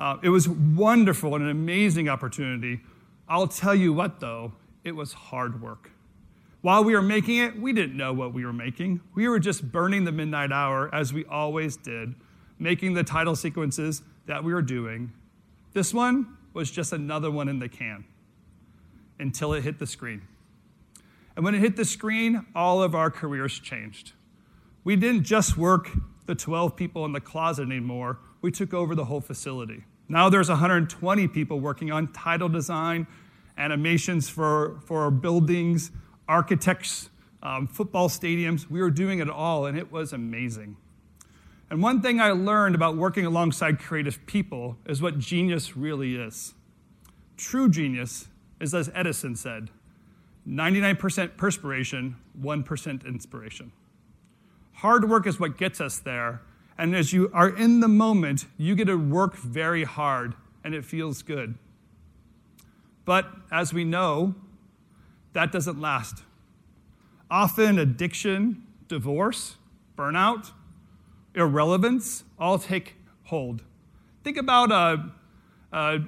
Uh, 0.00 0.16
it 0.20 0.30
was 0.30 0.48
wonderful 0.48 1.36
and 1.36 1.44
an 1.44 1.50
amazing 1.50 2.08
opportunity 2.08 2.80
I'll 3.28 3.46
tell 3.46 3.74
you 3.74 3.92
what, 3.92 4.20
though, 4.20 4.52
it 4.82 4.92
was 4.92 5.14
hard 5.14 5.62
work. 5.62 5.90
While 6.60 6.84
we 6.84 6.94
were 6.94 7.02
making 7.02 7.38
it, 7.38 7.58
we 7.58 7.72
didn't 7.72 7.96
know 7.96 8.12
what 8.12 8.34
we 8.34 8.44
were 8.44 8.52
making. 8.52 9.00
We 9.14 9.28
were 9.28 9.38
just 9.38 9.72
burning 9.72 10.04
the 10.04 10.12
midnight 10.12 10.52
hour 10.52 10.94
as 10.94 11.14
we 11.14 11.24
always 11.24 11.76
did, 11.76 12.16
making 12.58 12.92
the 12.92 13.02
title 13.02 13.34
sequences 13.34 14.02
that 14.26 14.44
we 14.44 14.52
were 14.52 14.62
doing. 14.62 15.12
This 15.72 15.92
one 15.92 16.36
was 16.52 16.70
just 16.70 16.92
another 16.92 17.30
one 17.30 17.48
in 17.48 17.58
the 17.58 17.68
can 17.68 18.04
until 19.18 19.52
it 19.52 19.62
hit 19.62 19.78
the 19.78 19.86
screen. 19.86 20.22
And 21.36 21.44
when 21.44 21.54
it 21.54 21.60
hit 21.60 21.76
the 21.76 21.84
screen, 21.84 22.46
all 22.54 22.82
of 22.82 22.94
our 22.94 23.10
careers 23.10 23.58
changed. 23.58 24.12
We 24.84 24.96
didn't 24.96 25.24
just 25.24 25.56
work 25.56 25.90
the 26.26 26.34
12 26.34 26.76
people 26.76 27.04
in 27.04 27.12
the 27.12 27.20
closet 27.20 27.62
anymore, 27.62 28.18
we 28.40 28.50
took 28.50 28.74
over 28.74 28.94
the 28.94 29.04
whole 29.04 29.20
facility. 29.20 29.84
Now 30.08 30.28
there's 30.28 30.48
120 30.48 31.28
people 31.28 31.60
working 31.60 31.90
on 31.90 32.12
title 32.12 32.48
design, 32.48 33.06
animations 33.56 34.28
for, 34.28 34.80
for 34.84 35.10
buildings, 35.10 35.90
architects, 36.28 37.10
um, 37.42 37.66
football 37.66 38.08
stadiums. 38.08 38.70
We 38.70 38.80
were 38.80 38.90
doing 38.90 39.20
it 39.20 39.28
all, 39.28 39.66
and 39.66 39.78
it 39.78 39.92
was 39.92 40.12
amazing. 40.12 40.76
And 41.70 41.82
one 41.82 42.00
thing 42.02 42.20
I 42.20 42.30
learned 42.30 42.74
about 42.74 42.96
working 42.96 43.24
alongside 43.26 43.78
creative 43.78 44.24
people 44.26 44.76
is 44.86 45.00
what 45.00 45.18
genius 45.18 45.76
really 45.76 46.16
is. 46.16 46.54
True 47.36 47.68
genius 47.68 48.28
is, 48.60 48.74
as 48.74 48.90
Edison 48.94 49.34
said, 49.34 49.70
99% 50.48 51.36
perspiration, 51.36 52.16
1% 52.40 53.06
inspiration. 53.06 53.72
Hard 54.74 55.08
work 55.08 55.26
is 55.26 55.40
what 55.40 55.56
gets 55.56 55.80
us 55.80 55.98
there, 55.98 56.42
and 56.76 56.94
as 56.94 57.12
you 57.12 57.30
are 57.32 57.48
in 57.48 57.80
the 57.80 57.88
moment, 57.88 58.46
you 58.58 58.74
get 58.74 58.86
to 58.86 58.96
work 58.96 59.36
very 59.36 59.84
hard 59.84 60.34
and 60.62 60.74
it 60.74 60.84
feels 60.84 61.22
good. 61.22 61.56
But 63.04 63.26
as 63.52 63.72
we 63.72 63.84
know, 63.84 64.34
that 65.32 65.52
doesn't 65.52 65.80
last. 65.80 66.22
Often, 67.30 67.78
addiction, 67.78 68.66
divorce, 68.88 69.56
burnout, 69.96 70.52
irrelevance 71.34 72.24
all 72.38 72.58
take 72.58 72.96
hold. 73.24 73.62
Think 74.22 74.36
about 74.36 74.70
a, 74.70 75.12
a, 75.72 76.00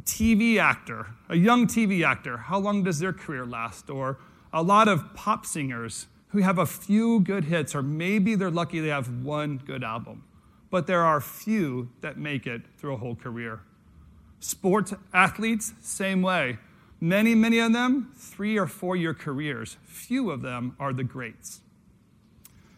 TV 0.00 0.58
actor, 0.58 1.06
a 1.28 1.36
young 1.36 1.66
TV 1.66 2.04
actor. 2.04 2.36
How 2.36 2.58
long 2.58 2.82
does 2.82 2.98
their 2.98 3.12
career 3.12 3.46
last? 3.46 3.88
Or 3.88 4.18
a 4.52 4.62
lot 4.62 4.88
of 4.88 5.14
pop 5.14 5.46
singers 5.46 6.06
who 6.28 6.38
have 6.38 6.58
a 6.58 6.66
few 6.66 7.20
good 7.20 7.44
hits, 7.44 7.74
or 7.74 7.82
maybe 7.82 8.34
they're 8.34 8.50
lucky 8.50 8.80
they 8.80 8.88
have 8.88 9.24
one 9.24 9.58
good 9.58 9.84
album. 9.84 10.24
But 10.70 10.88
there 10.88 11.02
are 11.02 11.20
few 11.20 11.90
that 12.00 12.18
make 12.18 12.46
it 12.46 12.62
through 12.76 12.94
a 12.94 12.96
whole 12.96 13.14
career. 13.14 13.60
Sports 14.40 14.92
athletes, 15.12 15.72
same 15.80 16.22
way. 16.22 16.58
Many, 17.00 17.34
many 17.34 17.60
of 17.60 17.72
them, 17.72 18.12
three 18.16 18.58
or 18.58 18.66
four 18.66 18.96
year 18.96 19.14
careers. 19.14 19.76
Few 19.84 20.30
of 20.30 20.42
them 20.42 20.74
are 20.80 20.92
the 20.92 21.04
greats. 21.04 21.60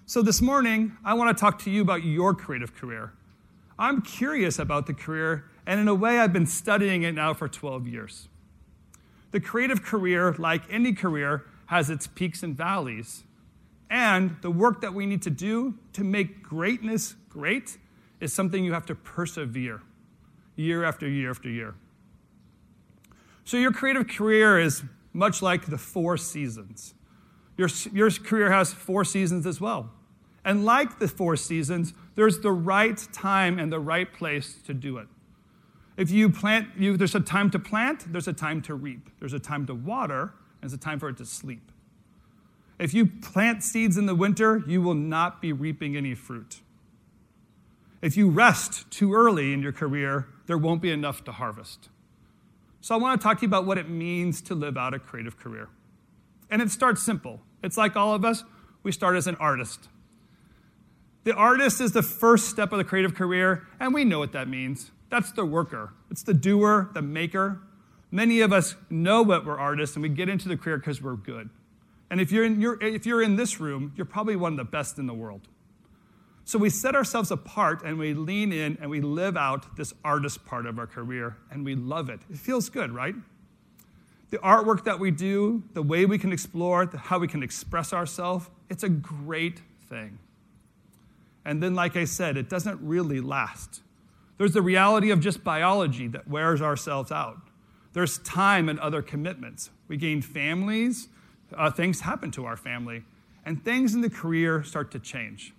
So 0.08 0.22
this 0.22 0.40
morning, 0.40 0.96
I 1.04 1.14
want 1.14 1.36
to 1.36 1.40
talk 1.40 1.58
to 1.64 1.70
you 1.70 1.82
about 1.82 2.04
your 2.04 2.32
creative 2.32 2.72
career. 2.76 3.12
I'm 3.76 4.02
curious 4.02 4.56
about 4.56 4.86
the 4.86 4.94
career, 4.94 5.46
and 5.66 5.80
in 5.80 5.88
a 5.88 5.96
way, 5.96 6.20
I've 6.20 6.32
been 6.32 6.46
studying 6.46 7.02
it 7.02 7.16
now 7.16 7.34
for 7.34 7.48
12 7.48 7.88
years. 7.88 8.28
The 9.32 9.40
creative 9.40 9.82
career, 9.82 10.32
like 10.38 10.62
any 10.70 10.92
career, 10.92 11.46
has 11.66 11.90
its 11.90 12.06
peaks 12.06 12.44
and 12.44 12.56
valleys 12.56 13.24
and 13.90 14.36
the 14.42 14.50
work 14.50 14.80
that 14.80 14.94
we 14.94 15.06
need 15.06 15.22
to 15.22 15.30
do 15.30 15.74
to 15.94 16.04
make 16.04 16.40
greatness 16.40 17.16
great 17.28 17.76
is 18.20 18.32
something 18.32 18.64
you 18.64 18.74
have 18.74 18.86
to 18.86 18.94
persevere 18.94 19.82
year 20.54 20.84
after 20.84 21.08
year 21.08 21.30
after 21.30 21.48
year. 21.48 21.74
So, 23.44 23.56
your 23.56 23.72
creative 23.72 24.06
career 24.06 24.60
is 24.60 24.84
much 25.12 25.42
like 25.42 25.66
the 25.66 25.78
four 25.78 26.16
seasons. 26.16 26.94
Your, 27.56 27.68
your 27.92 28.10
career 28.10 28.52
has 28.52 28.72
four 28.72 29.04
seasons 29.04 29.46
as 29.46 29.60
well. 29.60 29.90
And 30.46 30.64
like 30.64 31.00
the 31.00 31.08
four 31.08 31.34
seasons, 31.34 31.92
there's 32.14 32.38
the 32.38 32.52
right 32.52 32.96
time 33.12 33.58
and 33.58 33.72
the 33.72 33.80
right 33.80 34.10
place 34.10 34.54
to 34.66 34.72
do 34.72 34.96
it. 34.96 35.08
If 35.96 36.12
you 36.12 36.30
plant, 36.30 36.68
you, 36.78 36.96
there's 36.96 37.16
a 37.16 37.20
time 37.20 37.50
to 37.50 37.58
plant, 37.58 38.12
there's 38.12 38.28
a 38.28 38.32
time 38.32 38.62
to 38.62 38.74
reap. 38.76 39.10
There's 39.18 39.32
a 39.32 39.40
time 39.40 39.66
to 39.66 39.74
water, 39.74 40.22
and 40.22 40.30
there's 40.62 40.72
a 40.72 40.78
time 40.78 41.00
for 41.00 41.08
it 41.08 41.16
to 41.16 41.26
sleep. 41.26 41.72
If 42.78 42.94
you 42.94 43.06
plant 43.06 43.64
seeds 43.64 43.96
in 43.96 44.06
the 44.06 44.14
winter, 44.14 44.62
you 44.68 44.80
will 44.80 44.94
not 44.94 45.42
be 45.42 45.52
reaping 45.52 45.96
any 45.96 46.14
fruit. 46.14 46.60
If 48.00 48.16
you 48.16 48.30
rest 48.30 48.88
too 48.88 49.14
early 49.14 49.52
in 49.52 49.62
your 49.62 49.72
career, 49.72 50.28
there 50.46 50.58
won't 50.58 50.80
be 50.80 50.92
enough 50.92 51.24
to 51.24 51.32
harvest. 51.32 51.88
So, 52.80 52.94
I 52.94 52.98
want 52.98 53.20
to 53.20 53.24
talk 53.24 53.38
to 53.38 53.42
you 53.42 53.48
about 53.48 53.66
what 53.66 53.78
it 53.78 53.88
means 53.88 54.40
to 54.42 54.54
live 54.54 54.76
out 54.76 54.94
a 54.94 55.00
creative 55.00 55.36
career. 55.36 55.70
And 56.50 56.62
it 56.62 56.70
starts 56.70 57.02
simple. 57.02 57.40
It's 57.64 57.76
like 57.76 57.96
all 57.96 58.14
of 58.14 58.24
us, 58.24 58.44
we 58.84 58.92
start 58.92 59.16
as 59.16 59.26
an 59.26 59.34
artist. 59.40 59.88
The 61.26 61.34
artist 61.34 61.80
is 61.80 61.90
the 61.90 62.04
first 62.04 62.48
step 62.50 62.70
of 62.70 62.78
the 62.78 62.84
creative 62.84 63.16
career, 63.16 63.66
and 63.80 63.92
we 63.92 64.04
know 64.04 64.20
what 64.20 64.30
that 64.30 64.46
means. 64.46 64.92
That's 65.10 65.32
the 65.32 65.44
worker, 65.44 65.92
it's 66.08 66.22
the 66.22 66.32
doer, 66.32 66.88
the 66.94 67.02
maker. 67.02 67.62
Many 68.12 68.42
of 68.42 68.52
us 68.52 68.76
know 68.88 69.22
what 69.22 69.44
we're 69.44 69.58
artists, 69.58 69.96
and 69.96 70.04
we 70.04 70.08
get 70.08 70.28
into 70.28 70.48
the 70.48 70.56
career 70.56 70.78
because 70.78 71.02
we're 71.02 71.16
good. 71.16 71.50
And 72.12 72.20
if 72.20 72.30
you're, 72.30 72.44
in, 72.44 72.60
you're, 72.60 72.80
if 72.80 73.06
you're 73.06 73.22
in 73.22 73.34
this 73.34 73.58
room, 73.58 73.92
you're 73.96 74.06
probably 74.06 74.36
one 74.36 74.52
of 74.52 74.58
the 74.58 74.64
best 74.64 75.00
in 75.00 75.08
the 75.08 75.14
world. 75.14 75.48
So 76.44 76.60
we 76.60 76.70
set 76.70 76.94
ourselves 76.94 77.32
apart 77.32 77.82
and 77.84 77.98
we 77.98 78.14
lean 78.14 78.52
in 78.52 78.78
and 78.80 78.88
we 78.88 79.00
live 79.00 79.36
out 79.36 79.76
this 79.76 79.92
artist 80.04 80.46
part 80.46 80.64
of 80.64 80.78
our 80.78 80.86
career 80.86 81.38
and 81.50 81.64
we 81.64 81.74
love 81.74 82.08
it. 82.08 82.20
It 82.30 82.38
feels 82.38 82.68
good, 82.68 82.92
right? 82.92 83.16
the 84.30 84.38
artwork 84.38 84.84
that 84.84 84.98
we 84.98 85.10
do, 85.10 85.62
the 85.72 85.82
way 85.82 86.04
we 86.04 86.18
can 86.18 86.32
explore, 86.32 86.86
how 86.86 87.18
we 87.18 87.28
can 87.28 87.42
express 87.42 87.92
ourselves, 87.92 88.48
it's 88.68 88.82
a 88.82 88.88
great 88.88 89.60
thing. 89.88 90.18
And 91.46 91.62
then, 91.62 91.76
like 91.76 91.96
I 91.96 92.04
said, 92.04 92.36
it 92.36 92.50
doesn't 92.50 92.80
really 92.82 93.20
last. 93.20 93.80
There's 94.36 94.52
the 94.52 94.60
reality 94.60 95.12
of 95.12 95.20
just 95.20 95.44
biology 95.44 96.08
that 96.08 96.26
wears 96.26 96.60
ourselves 96.60 97.12
out. 97.12 97.38
There's 97.92 98.18
time 98.18 98.68
and 98.68 98.80
other 98.80 99.00
commitments. 99.00 99.70
We 99.86 99.96
gain 99.96 100.22
families, 100.22 101.08
uh, 101.56 101.70
things 101.70 102.00
happen 102.00 102.32
to 102.32 102.44
our 102.46 102.56
family, 102.56 103.04
and 103.44 103.64
things 103.64 103.94
in 103.94 104.00
the 104.00 104.10
career 104.10 104.64
start 104.64 104.90
to 104.90 104.98
change. 104.98 105.54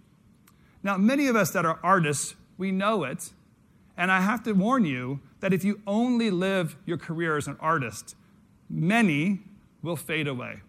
Now, 0.84 0.98
many 0.98 1.28
of 1.28 1.38
us 1.38 1.52
that 1.52 1.66
are 1.66 1.80
artists, 1.82 2.36
we 2.58 2.74
know 2.74 3.06
it, 3.06 3.32
and 3.96 4.12
I 4.12 4.20
have 4.20 4.44
to 4.44 4.52
warn 4.52 4.84
you 4.84 5.22
that 5.40 5.54
if 5.54 5.64
you 5.64 5.80
only 5.88 6.30
live 6.30 6.76
your 6.86 6.98
career 6.98 7.38
as 7.38 7.48
an 7.48 7.56
artist, 7.62 8.18
many 8.70 9.40
will 9.82 9.96
fade 9.96 10.28
away. 10.28 10.60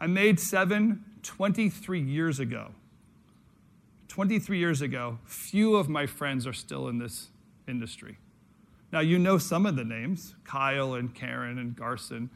I 0.00 0.08
made 0.08 0.40
seven 0.40 1.04
23 1.22 2.00
years 2.00 2.40
ago. 2.40 2.72
23 4.12 4.58
years 4.58 4.82
ago, 4.82 5.18
few 5.24 5.74
of 5.74 5.88
my 5.88 6.04
friends 6.04 6.46
are 6.46 6.52
still 6.52 6.86
in 6.86 6.98
this 6.98 7.30
industry. 7.66 8.18
Now, 8.92 9.00
you 9.00 9.18
know 9.18 9.38
some 9.38 9.64
of 9.64 9.74
the 9.74 9.84
names 9.84 10.34
Kyle 10.44 10.92
and 10.92 11.14
Karen 11.14 11.58
and 11.58 11.74
Garson 11.74 12.28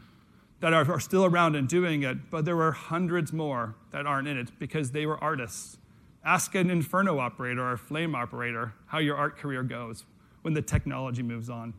that 0.60 0.72
are, 0.72 0.90
are 0.90 1.00
still 1.00 1.26
around 1.26 1.54
and 1.54 1.68
doing 1.68 2.02
it, 2.02 2.30
but 2.30 2.46
there 2.46 2.56
were 2.56 2.72
hundreds 2.72 3.30
more 3.30 3.74
that 3.90 4.06
aren't 4.06 4.26
in 4.26 4.38
it 4.38 4.58
because 4.58 4.92
they 4.92 5.04
were 5.04 5.22
artists. 5.22 5.76
Ask 6.24 6.54
an 6.54 6.70
Inferno 6.70 7.18
operator 7.18 7.60
or 7.60 7.72
a 7.72 7.78
flame 7.78 8.14
operator 8.14 8.72
how 8.86 8.96
your 8.96 9.18
art 9.18 9.36
career 9.36 9.62
goes 9.62 10.06
when 10.40 10.54
the 10.54 10.62
technology 10.62 11.22
moves 11.22 11.50
on. 11.50 11.74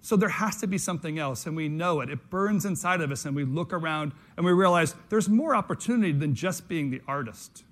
So 0.00 0.16
there 0.16 0.30
has 0.30 0.56
to 0.62 0.66
be 0.66 0.78
something 0.78 1.18
else, 1.18 1.44
and 1.44 1.54
we 1.54 1.68
know 1.68 2.00
it. 2.00 2.08
It 2.08 2.30
burns 2.30 2.64
inside 2.64 3.02
of 3.02 3.12
us, 3.12 3.26
and 3.26 3.36
we 3.36 3.44
look 3.44 3.74
around 3.74 4.12
and 4.38 4.46
we 4.46 4.52
realize 4.52 4.94
there's 5.10 5.28
more 5.28 5.54
opportunity 5.54 6.12
than 6.12 6.34
just 6.34 6.66
being 6.66 6.88
the 6.88 7.02
artist. 7.06 7.64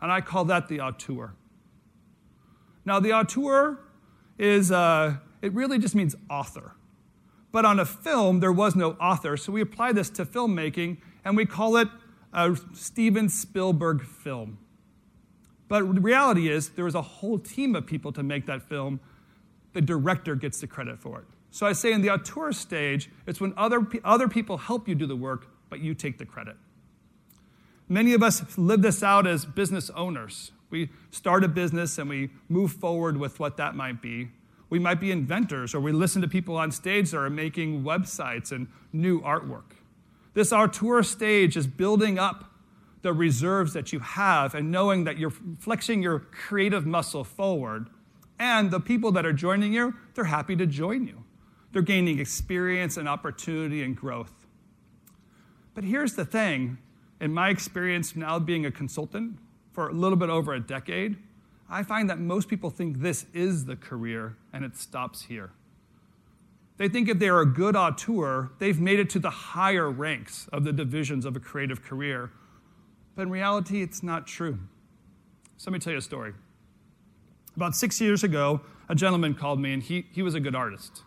And 0.00 0.12
I 0.12 0.20
call 0.20 0.44
that 0.46 0.68
the 0.68 0.80
auteur. 0.80 1.34
Now, 2.84 3.00
the 3.00 3.12
auteur 3.12 3.78
is, 4.38 4.70
uh, 4.70 5.16
it 5.42 5.52
really 5.52 5.78
just 5.78 5.94
means 5.94 6.14
author. 6.30 6.74
But 7.50 7.64
on 7.64 7.80
a 7.80 7.84
film, 7.84 8.40
there 8.40 8.52
was 8.52 8.76
no 8.76 8.92
author, 8.92 9.36
so 9.36 9.52
we 9.52 9.60
apply 9.60 9.92
this 9.92 10.10
to 10.10 10.24
filmmaking, 10.24 10.98
and 11.24 11.36
we 11.36 11.46
call 11.46 11.76
it 11.76 11.88
a 12.32 12.56
Steven 12.74 13.28
Spielberg 13.28 14.04
film. 14.04 14.58
But 15.66 15.80
the 15.94 16.00
reality 16.00 16.48
is, 16.48 16.70
there 16.70 16.84
was 16.84 16.94
a 16.94 17.02
whole 17.02 17.38
team 17.38 17.74
of 17.74 17.86
people 17.86 18.12
to 18.12 18.22
make 18.22 18.46
that 18.46 18.62
film. 18.62 19.00
The 19.72 19.80
director 19.80 20.34
gets 20.34 20.60
the 20.60 20.66
credit 20.66 20.98
for 20.98 21.20
it. 21.20 21.24
So 21.50 21.66
I 21.66 21.72
say 21.72 21.92
in 21.92 22.02
the 22.02 22.10
auteur 22.10 22.52
stage, 22.52 23.10
it's 23.26 23.40
when 23.40 23.54
other, 23.56 23.86
other 24.04 24.28
people 24.28 24.58
help 24.58 24.88
you 24.88 24.94
do 24.94 25.06
the 25.06 25.16
work, 25.16 25.48
but 25.68 25.80
you 25.80 25.94
take 25.94 26.18
the 26.18 26.26
credit. 26.26 26.56
Many 27.88 28.12
of 28.12 28.22
us 28.22 28.58
live 28.58 28.82
this 28.82 29.02
out 29.02 29.26
as 29.26 29.44
business 29.46 29.90
owners. 29.90 30.52
We 30.70 30.90
start 31.10 31.44
a 31.44 31.48
business 31.48 31.96
and 31.98 32.10
we 32.10 32.30
move 32.48 32.72
forward 32.72 33.16
with 33.16 33.40
what 33.40 33.56
that 33.56 33.74
might 33.74 34.02
be. 34.02 34.28
We 34.70 34.78
might 34.78 35.00
be 35.00 35.10
inventors, 35.10 35.74
or 35.74 35.80
we 35.80 35.92
listen 35.92 36.20
to 36.20 36.28
people 36.28 36.56
on 36.56 36.70
stage 36.70 37.12
that 37.12 37.16
are 37.16 37.30
making 37.30 37.84
websites 37.84 38.52
and 38.52 38.66
new 38.92 39.22
artwork. 39.22 39.72
This 40.34 40.52
auteur 40.52 41.02
stage 41.02 41.56
is 41.56 41.66
building 41.66 42.18
up 42.18 42.52
the 43.00 43.14
reserves 43.14 43.72
that 43.72 43.92
you 43.92 44.00
have 44.00 44.54
and 44.54 44.70
knowing 44.70 45.04
that 45.04 45.16
you're 45.16 45.32
flexing 45.58 46.02
your 46.02 46.18
creative 46.18 46.84
muscle 46.84 47.24
forward. 47.24 47.88
And 48.38 48.70
the 48.70 48.80
people 48.80 49.10
that 49.12 49.24
are 49.24 49.32
joining 49.32 49.72
you, 49.72 49.94
they're 50.14 50.24
happy 50.24 50.54
to 50.56 50.66
join 50.66 51.06
you. 51.06 51.24
They're 51.72 51.82
gaining 51.82 52.18
experience 52.18 52.96
and 52.96 53.08
opportunity 53.08 53.82
and 53.82 53.96
growth. 53.96 54.46
But 55.74 55.84
here's 55.84 56.14
the 56.14 56.24
thing 56.24 56.78
in 57.20 57.32
my 57.32 57.48
experience 57.50 58.14
now 58.14 58.38
being 58.38 58.66
a 58.66 58.70
consultant 58.70 59.38
for 59.72 59.88
a 59.88 59.92
little 59.92 60.16
bit 60.16 60.30
over 60.30 60.54
a 60.54 60.60
decade, 60.60 61.16
I 61.68 61.82
find 61.82 62.08
that 62.08 62.18
most 62.18 62.48
people 62.48 62.70
think 62.70 63.00
this 63.00 63.26
is 63.34 63.64
the 63.64 63.76
career 63.76 64.36
and 64.52 64.64
it 64.64 64.76
stops 64.76 65.22
here. 65.22 65.50
They 66.78 66.88
think 66.88 67.08
if 67.08 67.18
they're 67.18 67.40
a 67.40 67.46
good 67.46 67.74
auteur, 67.74 68.52
they've 68.58 68.80
made 68.80 69.00
it 69.00 69.10
to 69.10 69.18
the 69.18 69.30
higher 69.30 69.90
ranks 69.90 70.48
of 70.52 70.64
the 70.64 70.72
divisions 70.72 71.24
of 71.24 71.34
a 71.36 71.40
creative 71.40 71.82
career. 71.82 72.30
But 73.16 73.22
in 73.22 73.30
reality, 73.30 73.82
it's 73.82 74.02
not 74.02 74.28
true. 74.28 74.58
So 75.56 75.70
let 75.70 75.74
me 75.74 75.80
tell 75.80 75.92
you 75.92 75.98
a 75.98 76.02
story. 76.02 76.34
About 77.56 77.74
six 77.74 78.00
years 78.00 78.22
ago, 78.22 78.60
a 78.88 78.94
gentleman 78.94 79.34
called 79.34 79.60
me, 79.60 79.72
and 79.72 79.82
he, 79.82 80.06
he 80.12 80.22
was 80.22 80.36
a 80.36 80.40
good 80.40 80.54
artist. 80.54 81.02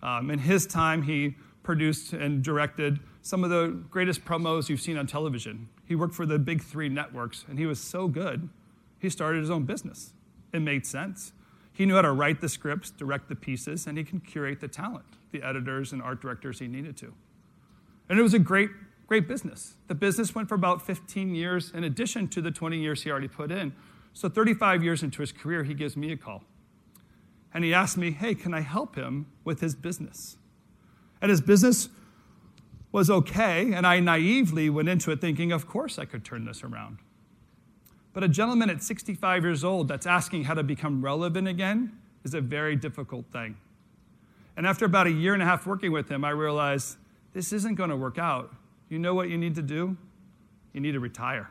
Um, 0.00 0.30
in 0.30 0.38
his 0.38 0.66
time, 0.66 1.02
he 1.02 1.34
produced 1.64 2.12
and 2.12 2.42
directed 2.42 3.00
some 3.28 3.44
of 3.44 3.50
the 3.50 3.68
greatest 3.90 4.24
promos 4.24 4.70
you've 4.70 4.80
seen 4.80 4.96
on 4.96 5.06
television. 5.06 5.68
He 5.84 5.94
worked 5.94 6.14
for 6.14 6.24
the 6.24 6.38
big 6.38 6.62
three 6.62 6.88
networks, 6.88 7.44
and 7.46 7.58
he 7.58 7.66
was 7.66 7.78
so 7.78 8.08
good, 8.08 8.48
he 8.98 9.10
started 9.10 9.40
his 9.40 9.50
own 9.50 9.64
business. 9.64 10.14
It 10.50 10.60
made 10.60 10.86
sense. 10.86 11.34
He 11.70 11.84
knew 11.84 11.96
how 11.96 12.02
to 12.02 12.12
write 12.12 12.40
the 12.40 12.48
scripts, 12.48 12.90
direct 12.90 13.28
the 13.28 13.36
pieces, 13.36 13.86
and 13.86 13.98
he 13.98 14.02
can 14.02 14.20
curate 14.20 14.62
the 14.62 14.66
talent, 14.66 15.04
the 15.30 15.42
editors 15.42 15.92
and 15.92 16.00
art 16.00 16.22
directors 16.22 16.58
he 16.58 16.68
needed 16.68 16.96
to. 16.96 17.12
And 18.08 18.18
it 18.18 18.22
was 18.22 18.32
a 18.32 18.38
great, 18.38 18.70
great 19.06 19.28
business. 19.28 19.74
The 19.88 19.94
business 19.94 20.34
went 20.34 20.48
for 20.48 20.54
about 20.54 20.80
15 20.80 21.34
years 21.34 21.70
in 21.74 21.84
addition 21.84 22.28
to 22.28 22.40
the 22.40 22.50
20 22.50 22.78
years 22.78 23.02
he 23.02 23.10
already 23.10 23.28
put 23.28 23.52
in. 23.52 23.74
So 24.14 24.30
35 24.30 24.82
years 24.82 25.02
into 25.02 25.20
his 25.20 25.32
career, 25.32 25.64
he 25.64 25.74
gives 25.74 25.98
me 25.98 26.12
a 26.12 26.16
call 26.16 26.44
and 27.52 27.62
he 27.62 27.74
asked 27.74 27.98
me, 27.98 28.10
Hey, 28.10 28.34
can 28.34 28.54
I 28.54 28.60
help 28.60 28.96
him 28.96 29.26
with 29.44 29.60
his 29.60 29.74
business? 29.74 30.38
And 31.20 31.30
his 31.30 31.42
business 31.42 31.90
was 32.90 33.10
okay, 33.10 33.72
and 33.72 33.86
I 33.86 34.00
naively 34.00 34.70
went 34.70 34.88
into 34.88 35.10
it 35.10 35.20
thinking, 35.20 35.52
Of 35.52 35.66
course 35.66 35.98
I 35.98 36.04
could 36.04 36.24
turn 36.24 36.44
this 36.44 36.62
around. 36.62 36.98
But 38.12 38.24
a 38.24 38.28
gentleman 38.28 38.70
at 38.70 38.82
65 38.82 39.44
years 39.44 39.62
old 39.62 39.88
that's 39.88 40.06
asking 40.06 40.44
how 40.44 40.54
to 40.54 40.62
become 40.62 41.04
relevant 41.04 41.46
again 41.46 41.98
is 42.24 42.34
a 42.34 42.40
very 42.40 42.74
difficult 42.74 43.26
thing. 43.32 43.56
And 44.56 44.66
after 44.66 44.84
about 44.84 45.06
a 45.06 45.12
year 45.12 45.34
and 45.34 45.42
a 45.42 45.46
half 45.46 45.66
working 45.66 45.92
with 45.92 46.10
him, 46.10 46.24
I 46.24 46.30
realized 46.30 46.96
this 47.32 47.52
isn't 47.52 47.76
going 47.76 47.90
to 47.90 47.96
work 47.96 48.18
out. 48.18 48.52
You 48.88 48.98
know 48.98 49.14
what 49.14 49.28
you 49.28 49.38
need 49.38 49.54
to 49.54 49.62
do? 49.62 49.96
You 50.72 50.80
need 50.80 50.92
to 50.92 51.00
retire. 51.00 51.50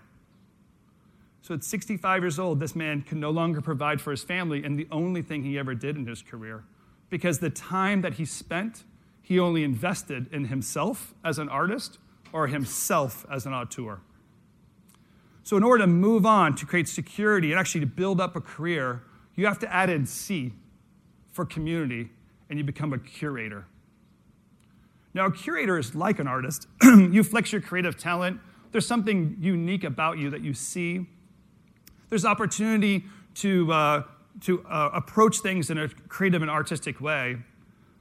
So 1.41 1.53
at 1.53 1.63
65 1.63 2.23
years 2.23 2.39
old, 2.39 2.59
this 2.59 2.75
man 2.75 3.01
can 3.01 3.21
no 3.21 3.29
longer 3.29 3.61
provide 3.61 4.01
for 4.01 4.11
his 4.11 4.23
family, 4.23 4.65
and 4.65 4.77
the 4.77 4.87
only 4.91 5.21
thing 5.21 5.43
he 5.43 5.57
ever 5.57 5.73
did 5.73 5.95
in 5.95 6.05
his 6.05 6.21
career. 6.21 6.65
Because 7.09 7.39
the 7.39 7.49
time 7.49 8.01
that 8.01 8.15
he 8.15 8.25
spent, 8.25 8.83
he 9.27 9.37
only 9.37 9.65
invested 9.65 10.31
in 10.31 10.45
himself 10.45 11.13
as 11.21 11.37
an 11.37 11.49
artist 11.49 11.97
or 12.31 12.47
himself 12.47 13.25
as 13.29 13.45
an 13.45 13.53
auteur. 13.53 13.99
So, 15.43 15.57
in 15.57 15.63
order 15.63 15.83
to 15.83 15.87
move 15.87 16.25
on, 16.25 16.55
to 16.55 16.65
create 16.65 16.87
security, 16.87 17.51
and 17.51 17.59
actually 17.59 17.81
to 17.81 17.87
build 17.87 18.21
up 18.21 18.37
a 18.37 18.39
career, 18.39 19.03
you 19.35 19.45
have 19.45 19.59
to 19.59 19.73
add 19.73 19.89
in 19.89 20.05
C 20.05 20.53
for 21.33 21.43
community, 21.43 22.09
and 22.49 22.57
you 22.57 22.63
become 22.63 22.93
a 22.93 22.97
curator. 22.97 23.65
Now, 25.13 25.25
a 25.25 25.31
curator 25.31 25.77
is 25.77 25.93
like 25.93 26.19
an 26.19 26.27
artist. 26.29 26.65
you 26.81 27.21
flex 27.21 27.51
your 27.51 27.59
creative 27.59 27.97
talent. 27.97 28.39
There's 28.71 28.87
something 28.87 29.35
unique 29.41 29.83
about 29.83 30.19
you 30.19 30.29
that 30.29 30.39
you 30.39 30.53
see 30.53 31.05
there's 32.07 32.23
opportunity 32.23 33.03
to, 33.35 33.73
uh, 33.73 34.03
to 34.43 34.65
uh, 34.67 34.91
approach 34.93 35.39
things 35.39 35.69
in 35.69 35.77
a 35.77 35.89
creative 35.89 36.41
and 36.41 36.49
artistic 36.49 37.01
way. 37.01 37.39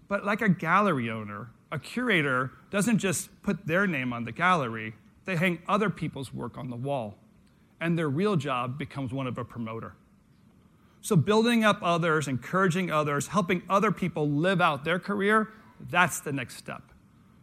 But 0.08 0.24
like 0.24 0.40
a 0.40 0.48
gallery 0.48 1.10
owner, 1.10 1.50
a 1.72 1.78
curator 1.78 2.52
doesn't 2.70 2.98
just 2.98 3.30
put 3.42 3.66
their 3.66 3.86
name 3.86 4.12
on 4.12 4.24
the 4.24 4.32
gallery, 4.32 4.94
they 5.24 5.36
hang 5.36 5.60
other 5.68 5.90
people's 5.90 6.32
work 6.32 6.56
on 6.56 6.70
the 6.70 6.76
wall. 6.76 7.16
And 7.80 7.98
their 7.98 8.08
real 8.08 8.36
job 8.36 8.78
becomes 8.78 9.12
one 9.12 9.26
of 9.26 9.36
a 9.38 9.44
promoter. 9.44 9.94
So, 11.02 11.14
building 11.14 11.62
up 11.62 11.80
others, 11.82 12.26
encouraging 12.26 12.90
others, 12.90 13.28
helping 13.28 13.62
other 13.68 13.92
people 13.92 14.28
live 14.28 14.60
out 14.60 14.84
their 14.84 14.98
career, 14.98 15.50
that's 15.90 16.20
the 16.20 16.32
next 16.32 16.56
step. 16.56 16.82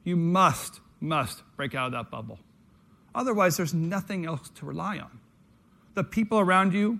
You 0.04 0.16
must, 0.16 0.82
must 1.00 1.44
break 1.56 1.76
out 1.76 1.88
of 1.88 1.92
that 1.94 2.10
bubble. 2.10 2.40
Otherwise, 3.14 3.58
there's 3.58 3.74
nothing 3.74 4.26
else 4.26 4.50
to 4.56 4.66
rely 4.66 4.98
on 4.98 5.20
the 5.94 6.04
people 6.04 6.40
around 6.40 6.74
you, 6.74 7.00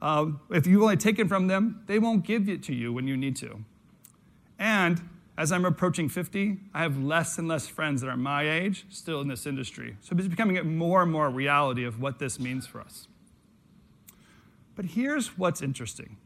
uh, 0.00 0.26
if 0.50 0.66
you've 0.66 0.82
only 0.82 0.96
taken 0.96 1.28
from 1.28 1.46
them, 1.46 1.82
they 1.86 1.98
won't 1.98 2.24
give 2.24 2.48
it 2.48 2.62
to 2.64 2.74
you 2.74 2.92
when 2.92 3.06
you 3.06 3.16
need 3.16 3.36
to. 3.36 3.64
And 4.58 5.08
as 5.36 5.52
I'm 5.52 5.64
approaching 5.64 6.08
50, 6.08 6.58
I 6.74 6.82
have 6.82 7.02
less 7.02 7.38
and 7.38 7.46
less 7.46 7.68
friends 7.68 8.00
that 8.00 8.08
are 8.08 8.16
my 8.16 8.48
age 8.48 8.86
still 8.90 9.20
in 9.20 9.28
this 9.28 9.46
industry. 9.46 9.96
So 10.00 10.16
it's 10.18 10.26
becoming 10.26 10.76
more 10.76 11.02
and 11.02 11.12
more 11.12 11.30
reality 11.30 11.84
of 11.84 12.00
what 12.00 12.18
this 12.18 12.40
means 12.40 12.66
for 12.66 12.80
us. 12.80 13.06
But 14.74 14.86
here's 14.86 15.38
what's 15.38 15.62
interesting. 15.62 16.16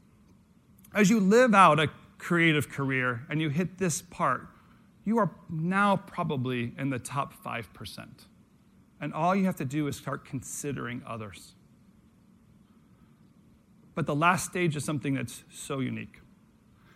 As 0.95 1.11
you 1.11 1.21
live 1.21 1.55
out 1.55 1.79
a 1.79 1.89
creative 2.19 2.71
career 2.71 3.27
and 3.29 3.41
you 3.41 3.51
hit 3.51 3.79
this 3.79 4.01
part, 4.01 4.47
you 5.05 5.19
are 5.19 5.31
now 5.51 5.97
probably 5.97 6.73
in 6.79 6.91
the 6.91 6.99
top 6.99 7.35
5%. 7.45 8.09
And 9.01 9.13
all 9.13 9.35
you 9.35 9.45
have 9.45 9.57
to 9.57 9.65
do 9.65 9.89
is 9.89 9.97
start 9.97 10.25
considering 10.25 11.03
others. 11.07 11.53
But 13.95 14.07
the 14.07 14.15
last 14.15 14.49
stage 14.49 14.77
is 14.77 14.85
something 14.85 15.15
that's 15.15 15.45
so 15.53 15.81
unique. 15.81 16.22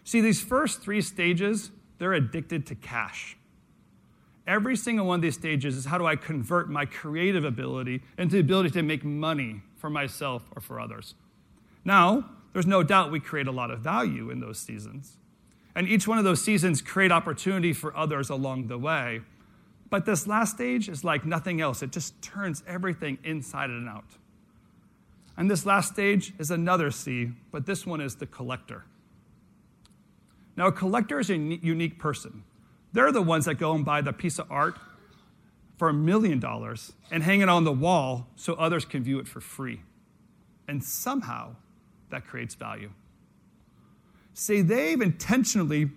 See, 0.06 0.20
these 0.20 0.40
first 0.40 0.82
three 0.82 1.02
stages, 1.02 1.72
they're 1.98 2.12
addicted 2.12 2.64
to 2.66 2.76
cash. 2.76 3.36
Every 4.46 4.76
single 4.76 5.04
one 5.04 5.16
of 5.16 5.22
these 5.22 5.34
stages 5.34 5.76
is 5.76 5.86
how 5.86 5.98
do 5.98 6.06
I 6.06 6.14
convert 6.14 6.70
my 6.70 6.86
creative 6.86 7.44
ability 7.44 8.02
into 8.16 8.34
the 8.34 8.40
ability 8.40 8.70
to 8.70 8.82
make 8.84 9.04
money 9.04 9.62
for 9.74 9.90
myself 9.90 10.44
or 10.54 10.62
for 10.62 10.78
others. 10.78 11.16
Now, 11.84 12.30
there's 12.52 12.68
no 12.68 12.84
doubt 12.84 13.10
we 13.10 13.18
create 13.18 13.48
a 13.48 13.52
lot 13.52 13.72
of 13.72 13.80
value 13.80 14.30
in 14.30 14.38
those 14.38 14.60
seasons. 14.60 15.16
And 15.74 15.88
each 15.88 16.06
one 16.06 16.18
of 16.18 16.24
those 16.24 16.40
seasons 16.40 16.80
create 16.80 17.10
opportunity 17.10 17.72
for 17.72 17.94
others 17.96 18.30
along 18.30 18.68
the 18.68 18.78
way. 18.78 19.22
But 19.90 20.06
this 20.06 20.28
last 20.28 20.54
stage 20.54 20.88
is 20.88 21.02
like 21.02 21.26
nothing 21.26 21.60
else. 21.60 21.82
It 21.82 21.90
just 21.90 22.22
turns 22.22 22.62
everything 22.64 23.18
inside 23.24 23.70
and 23.70 23.88
out. 23.88 24.04
And 25.36 25.50
this 25.50 25.66
last 25.66 25.92
stage 25.92 26.32
is 26.38 26.52
another 26.52 26.92
C, 26.92 27.32
but 27.50 27.66
this 27.66 27.84
one 27.84 28.00
is 28.00 28.14
the 28.14 28.26
collector. 28.26 28.84
Now, 30.56 30.68
a 30.68 30.72
collector 30.72 31.20
is 31.20 31.30
a 31.30 31.36
unique 31.36 31.98
person. 31.98 32.44
They're 32.92 33.12
the 33.12 33.22
ones 33.22 33.44
that 33.44 33.56
go 33.56 33.74
and 33.74 33.84
buy 33.84 34.00
the 34.00 34.12
piece 34.12 34.38
of 34.38 34.50
art 34.50 34.78
for 35.76 35.88
a 35.88 35.92
million 35.92 36.40
dollars 36.40 36.94
and 37.10 37.22
hang 37.22 37.40
it 37.40 37.48
on 37.48 37.64
the 37.64 37.72
wall 37.72 38.28
so 38.36 38.54
others 38.54 38.84
can 38.84 39.02
view 39.02 39.18
it 39.18 39.28
for 39.28 39.40
free. 39.40 39.82
And 40.66 40.82
somehow 40.82 41.56
that 42.10 42.26
creates 42.26 42.54
value. 42.54 42.90
See, 44.32 44.62
they've 44.62 45.00
intentionally 45.00 45.90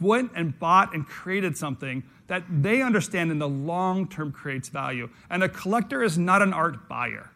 went 0.00 0.32
and 0.34 0.58
bought 0.58 0.94
and 0.94 1.06
created 1.06 1.56
something 1.56 2.02
that 2.26 2.42
they 2.50 2.82
understand 2.82 3.30
in 3.30 3.38
the 3.38 3.48
long 3.48 4.08
term 4.08 4.32
creates 4.32 4.68
value. 4.68 5.08
And 5.30 5.42
a 5.42 5.48
collector 5.48 6.02
is 6.02 6.18
not 6.18 6.42
an 6.42 6.52
art 6.52 6.88
buyer. 6.88 7.30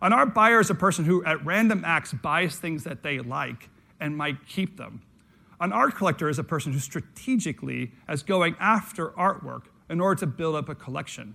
An 0.00 0.12
art 0.12 0.34
buyer 0.34 0.60
is 0.60 0.70
a 0.70 0.74
person 0.74 1.04
who, 1.04 1.24
at 1.24 1.44
random 1.44 1.82
acts, 1.84 2.12
buys 2.12 2.56
things 2.56 2.84
that 2.84 3.02
they 3.02 3.18
like 3.18 3.68
and 3.98 4.16
might 4.16 4.46
keep 4.46 4.76
them. 4.76 5.02
An 5.60 5.72
art 5.72 5.96
collector 5.96 6.28
is 6.28 6.38
a 6.38 6.44
person 6.44 6.72
who 6.72 6.78
strategically 6.78 7.92
is 8.08 8.22
going 8.22 8.54
after 8.60 9.08
artwork 9.10 9.64
in 9.90 10.00
order 10.00 10.20
to 10.20 10.26
build 10.26 10.54
up 10.54 10.68
a 10.68 10.74
collection. 10.74 11.34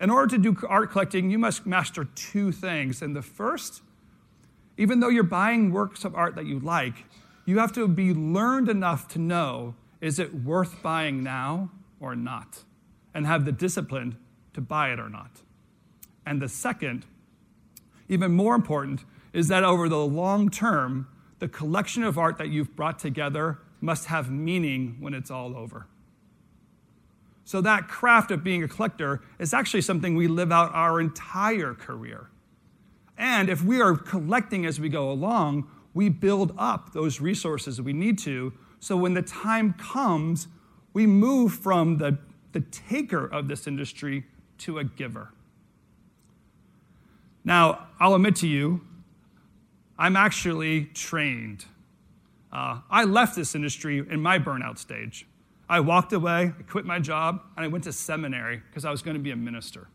In 0.00 0.08
order 0.08 0.36
to 0.36 0.38
do 0.38 0.56
art 0.66 0.90
collecting, 0.90 1.30
you 1.30 1.38
must 1.38 1.66
master 1.66 2.04
two 2.04 2.52
things. 2.52 3.02
And 3.02 3.14
the 3.14 3.22
first, 3.22 3.82
even 4.78 5.00
though 5.00 5.08
you're 5.08 5.22
buying 5.22 5.72
works 5.72 6.04
of 6.04 6.14
art 6.14 6.36
that 6.36 6.46
you 6.46 6.58
like, 6.60 7.04
you 7.44 7.58
have 7.58 7.72
to 7.72 7.88
be 7.88 8.14
learned 8.14 8.68
enough 8.68 9.08
to 9.08 9.18
know 9.18 9.74
is 10.00 10.18
it 10.18 10.34
worth 10.34 10.82
buying 10.82 11.22
now 11.22 11.70
or 11.98 12.16
not? 12.16 12.64
And 13.12 13.26
have 13.26 13.44
the 13.44 13.52
discipline 13.52 14.16
to 14.54 14.62
buy 14.62 14.92
it 14.92 14.98
or 14.98 15.10
not. 15.10 15.42
And 16.24 16.40
the 16.40 16.48
second, 16.48 17.04
even 18.08 18.32
more 18.32 18.54
important, 18.54 19.04
is 19.32 19.48
that 19.48 19.64
over 19.64 19.88
the 19.88 19.98
long 19.98 20.48
term, 20.48 21.08
the 21.40 21.48
collection 21.48 22.04
of 22.04 22.18
art 22.18 22.38
that 22.38 22.48
you've 22.48 22.76
brought 22.76 22.98
together 22.98 23.58
must 23.80 24.06
have 24.06 24.30
meaning 24.30 24.96
when 25.00 25.14
it's 25.14 25.30
all 25.30 25.56
over. 25.56 25.86
So, 27.44 27.60
that 27.62 27.88
craft 27.88 28.30
of 28.30 28.44
being 28.44 28.62
a 28.62 28.68
collector 28.68 29.22
is 29.40 29.52
actually 29.52 29.80
something 29.80 30.14
we 30.14 30.28
live 30.28 30.52
out 30.52 30.72
our 30.72 31.00
entire 31.00 31.74
career. 31.74 32.30
And 33.18 33.50
if 33.50 33.64
we 33.64 33.80
are 33.80 33.96
collecting 33.96 34.64
as 34.64 34.78
we 34.78 34.88
go 34.88 35.10
along, 35.10 35.68
we 35.92 36.08
build 36.08 36.54
up 36.56 36.92
those 36.92 37.20
resources 37.20 37.80
we 37.80 37.92
need 37.92 38.18
to. 38.20 38.52
So, 38.78 38.96
when 38.96 39.14
the 39.14 39.22
time 39.22 39.72
comes, 39.72 40.46
we 40.92 41.06
move 41.06 41.54
from 41.54 41.96
the, 41.96 42.18
the 42.52 42.60
taker 42.60 43.26
of 43.26 43.48
this 43.48 43.66
industry 43.66 44.24
to 44.58 44.78
a 44.78 44.84
giver. 44.84 45.32
Now, 47.44 47.88
I'll 47.98 48.14
admit 48.14 48.36
to 48.36 48.46
you, 48.46 48.82
I'm 50.00 50.16
actually 50.16 50.86
trained. 50.86 51.66
Uh, 52.50 52.80
I 52.90 53.04
left 53.04 53.36
this 53.36 53.54
industry 53.54 53.98
in 53.98 54.22
my 54.22 54.38
burnout 54.38 54.78
stage. 54.78 55.26
I 55.68 55.80
walked 55.80 56.14
away, 56.14 56.54
I 56.58 56.62
quit 56.62 56.86
my 56.86 56.98
job, 56.98 57.42
and 57.54 57.66
I 57.66 57.68
went 57.68 57.84
to 57.84 57.92
seminary 57.92 58.62
because 58.70 58.86
I 58.86 58.90
was 58.90 59.02
going 59.02 59.14
to 59.14 59.22
be 59.22 59.30
a 59.30 59.36
minister. 59.36 59.88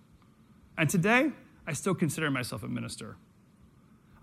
And 0.78 0.88
today, 0.88 1.32
I 1.66 1.74
still 1.74 1.96
consider 1.96 2.30
myself 2.30 2.62
a 2.62 2.68
minister. 2.68 3.18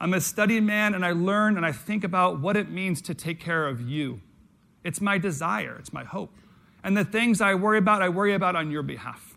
I'm 0.01 0.15
a 0.15 0.21
studied 0.21 0.63
man, 0.63 0.95
and 0.95 1.05
I 1.05 1.11
learn 1.11 1.57
and 1.57 1.67
I 1.67 1.73
think 1.73 2.05
about 2.05 2.39
what 2.39 2.57
it 2.57 2.71
means 2.71 3.03
to 3.03 3.13
take 3.13 3.41
care 3.41 3.67
of 3.67 3.81
you. 3.81 4.21
It's 4.85 5.01
my 5.01 5.19
desire, 5.19 5.77
it's 5.81 5.93
my 5.93 6.05
hope. 6.05 6.31
And 6.85 6.97
the 6.97 7.05
things 7.05 7.41
I 7.41 7.57
worry 7.57 7.79
about, 7.79 8.03
I 8.03 8.09
worry 8.09 8.35
about 8.35 8.55
on 8.55 8.71
your 8.71 8.85
behalf. 8.85 9.37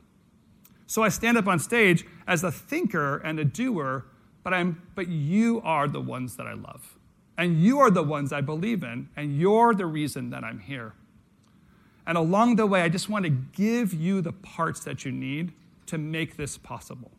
So 0.85 1.01
I 1.01 1.09
stand 1.09 1.39
up 1.39 1.47
on 1.47 1.57
stage 1.57 2.05
as 2.27 2.43
a 2.43 2.51
thinker 2.51 3.17
and 3.17 3.39
a 3.39 3.45
doer 3.45 4.05
but, 4.45 4.53
I'm, 4.53 4.79
but 4.93 5.07
you 5.07 5.59
are 5.63 5.87
the 5.87 5.99
ones 5.99 6.37
that 6.37 6.45
I 6.45 6.53
love. 6.53 6.99
And 7.35 7.59
you 7.59 7.79
are 7.79 7.89
the 7.89 8.03
ones 8.03 8.31
I 8.31 8.41
believe 8.41 8.83
in, 8.83 9.09
and 9.17 9.37
you're 9.37 9.73
the 9.73 9.87
reason 9.87 10.29
that 10.29 10.43
I'm 10.43 10.59
here. 10.59 10.93
And 12.05 12.15
along 12.15 12.57
the 12.57 12.67
way, 12.67 12.83
I 12.83 12.89
just 12.89 13.09
want 13.09 13.25
to 13.25 13.31
give 13.31 13.91
you 13.91 14.21
the 14.21 14.31
parts 14.31 14.83
that 14.83 15.03
you 15.03 15.11
need 15.11 15.51
to 15.87 15.97
make 15.97 16.37
this 16.37 16.59
possible. 16.59 17.09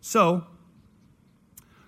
So, 0.00 0.46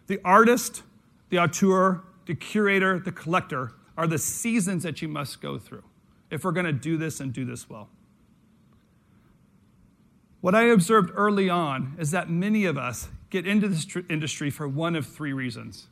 the 0.08 0.20
artist, 0.24 0.82
the 1.30 1.38
auteur, 1.38 2.02
the 2.26 2.34
curator, 2.34 2.98
the 2.98 3.12
collector 3.12 3.74
are 3.96 4.08
the 4.08 4.18
seasons 4.18 4.82
that 4.82 5.00
you 5.00 5.06
must 5.06 5.40
go 5.40 5.56
through 5.56 5.84
if 6.32 6.44
we're 6.44 6.50
going 6.50 6.66
to 6.66 6.72
do 6.72 6.96
this 6.96 7.20
and 7.20 7.32
do 7.32 7.44
this 7.44 7.70
well. 7.70 7.90
What 10.40 10.56
I 10.56 10.64
observed 10.64 11.12
early 11.14 11.48
on 11.48 11.94
is 11.96 12.10
that 12.10 12.28
many 12.28 12.64
of 12.64 12.76
us 12.76 13.08
get 13.34 13.48
into 13.48 13.66
this 13.66 13.84
tr- 13.84 14.00
industry 14.08 14.48
for 14.48 14.68
one 14.68 14.94
of 14.94 15.04
three 15.04 15.32
reasons 15.32 15.88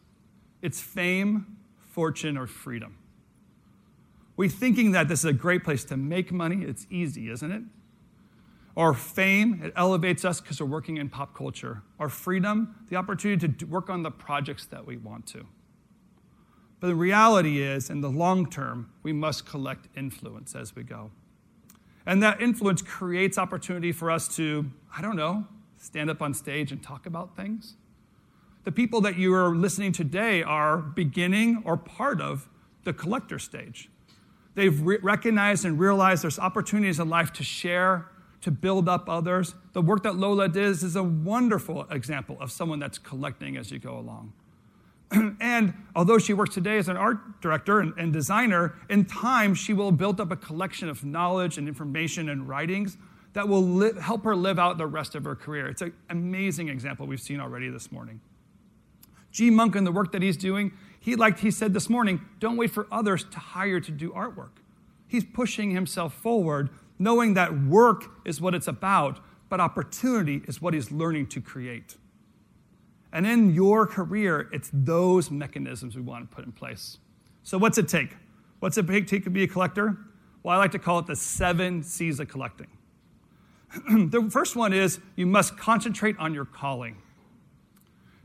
it's 0.63 0.81
fame, 0.81 1.59
fortune, 1.91 2.39
or 2.39 2.47
freedom. 2.47 2.97
We 4.37 4.49
thinking 4.49 4.93
that 4.93 5.09
this 5.09 5.21
is 5.21 5.25
a 5.25 5.33
great 5.33 5.65
place 5.65 5.85
to 5.87 5.97
make 5.97 6.31
money, 6.31 6.63
it's 6.63 6.87
easy, 6.89 7.31
isn't 7.31 7.51
it? 7.51 7.63
Or 8.77 8.95
fame, 8.95 9.61
it 9.63 9.73
elevates 9.75 10.25
us 10.25 10.41
because 10.41 10.61
we're 10.61 10.69
working 10.69 10.99
in 10.99 11.09
pop 11.09 11.37
culture. 11.37 11.83
Or 11.99 12.09
freedom, 12.09 12.77
the 12.89 12.97
opportunity 12.97 13.49
to 13.49 13.65
work 13.67 13.91
on 13.91 14.05
the 14.05 14.11
projects 14.13 14.65
that 14.67 14.87
we 14.87 14.97
want 14.97 15.27
to. 15.27 15.45
But 16.79 16.87
the 16.87 16.95
reality 16.95 17.61
is, 17.61 17.91
in 17.91 18.03
the 18.03 18.09
long 18.09 18.49
term, 18.49 18.93
we 19.03 19.13
must 19.13 19.47
collect 19.47 19.89
influence 19.97 20.55
as 20.55 20.77
we 20.77 20.85
go. 20.85 21.11
And 22.07 22.23
that 22.23 22.41
influence 22.41 22.83
creates 22.83 23.37
opportunity 23.37 23.91
for 23.91 24.13
us 24.13 24.35
to, 24.37 24.71
I 24.97 25.03
don't 25.03 25.17
know, 25.17 25.47
stand 25.83 26.09
up 26.09 26.23
on 26.23 26.33
stage 26.33 26.71
and 26.71 26.81
talk 26.81 27.07
about 27.07 27.37
things. 27.37 27.75
The 28.65 28.71
people 28.71 29.01
that 29.01 29.17
you 29.17 29.35
are 29.35 29.55
listening 29.55 29.91
today 29.91 30.43
are 30.43 30.79
beginning 30.79 31.63
or 31.65 31.77
part 31.77 32.21
of 32.21 32.49
the 32.85 32.93
collector 32.93 33.41
stage. 33.41 33.91
They've 34.55 34.81
re- 34.81 34.99
recognized 35.03 35.65
and 35.65 35.81
realized 35.81 36.23
there's 36.23 36.39
opportunities 36.39 37.01
in 37.01 37.09
life 37.09 37.33
to 37.35 37.43
share, 37.43 38.07
to 38.43 38.53
build 38.53 38.89
up 38.89 39.09
others. 39.09 39.57
The 39.73 39.83
work 39.83 40.05
that 40.05 40.15
Lola 40.15 40.49
does 40.49 40.85
is 40.85 40.95
a 40.95 41.03
wonderful 41.03 41.85
example 41.91 42.37
of 42.41 42.53
someone 42.53 42.79
that's 42.79 42.99
collecting 42.99 43.57
as 43.57 43.73
you 43.73 43.81
go 43.81 43.99
along. 43.99 44.33
and 45.41 45.75
although 45.97 46.19
she 46.19 46.33
works 46.33 46.55
today 46.55 46.79
as 46.79 46.89
an 46.89 46.97
art 46.97 47.41
director 47.41 47.81
and, 47.81 47.93
and 47.99 48.13
designer, 48.13 48.77
in 48.89 49.05
time 49.05 49.53
she 49.53 49.73
will 49.73 49.91
build 49.91 50.21
up 50.21 50.31
a 50.31 50.37
collection 50.37 50.89
of 50.89 51.05
knowledge 51.05 51.59
and 51.59 51.67
information 51.67 52.29
and 52.29 52.49
writings 52.49 52.99
that 53.33 53.49
will 53.49 54.01
help 54.01 54.25
her 54.25 54.37
live 54.37 54.59
out 54.59 54.79
the 54.79 54.87
rest 54.87 55.15
of 55.15 55.25
her 55.25 55.35
career. 55.35 55.69
It's 55.69 55.83
an 55.83 55.95
amazing 56.11 56.69
example 56.69 57.07
we've 57.07 57.21
seen 57.21 57.41
already 57.41 57.69
this 57.71 57.91
morning. 57.91 58.21
GMUNK 59.33 59.77
and 59.77 59.87
the 59.87 59.93
work 59.93 60.13
that 60.13 60.21
he's 60.23 60.37
doing, 60.37 60.73
he 61.01 61.17
like 61.17 61.39
he 61.39 61.51
said 61.51 61.73
this 61.73 61.89
morning, 61.89 62.21
don't 62.39 62.57
wait 62.57 62.71
for 62.71 62.87
others 62.93 63.25
to 63.25 63.39
hire 63.39 63.81
to 63.81 63.91
do 63.91 64.11
artwork. 64.11 64.51
He's 65.09 65.25
pushing 65.25 65.71
himself 65.71 66.15
forward, 66.15 66.71
knowing 66.99 67.35
that 67.35 67.63
work 67.63 68.05
is 68.25 68.41
what 68.41 68.55
it's 68.55 68.69
about, 68.69 69.21
but 69.49 69.61
opportunity 69.61 70.43
is 70.47 70.61
what 70.61 70.75
he's 70.75 70.91
learning 70.91 71.29
to 71.29 71.41
create. 71.41 71.97
And 73.13 73.27
in 73.27 73.55
your 73.55 73.87
career, 73.87 74.49
it's 74.53 74.71
those 74.73 75.31
mechanisms 75.31 75.97
we 75.97 76.03
want 76.03 76.31
to 76.31 76.35
put 76.35 76.45
in 76.45 76.53
place. 76.53 76.99
So, 77.43 77.59
what's 77.59 77.77
it 77.77 77.89
take? 77.89 78.17
What's 78.61 78.79
it 78.79 78.87
take 79.07 79.25
to 79.25 79.31
be 79.31 79.43
a 79.43 79.49
collector? 79.49 79.99
Well, 80.43 80.55
I 80.55 80.59
like 80.59 80.73
to 80.73 80.79
call 80.79 80.99
it 80.99 81.07
the 81.07 81.17
seven 81.17 81.83
C's 81.83 82.21
of 82.21 82.29
collecting. 82.29 82.69
the 83.89 84.29
first 84.31 84.57
one 84.57 84.73
is 84.73 85.01
you 85.17 85.27
must 85.27 85.57
concentrate 85.57 86.19
on 86.19 86.35
your 86.35 86.45
calling. 86.45 86.99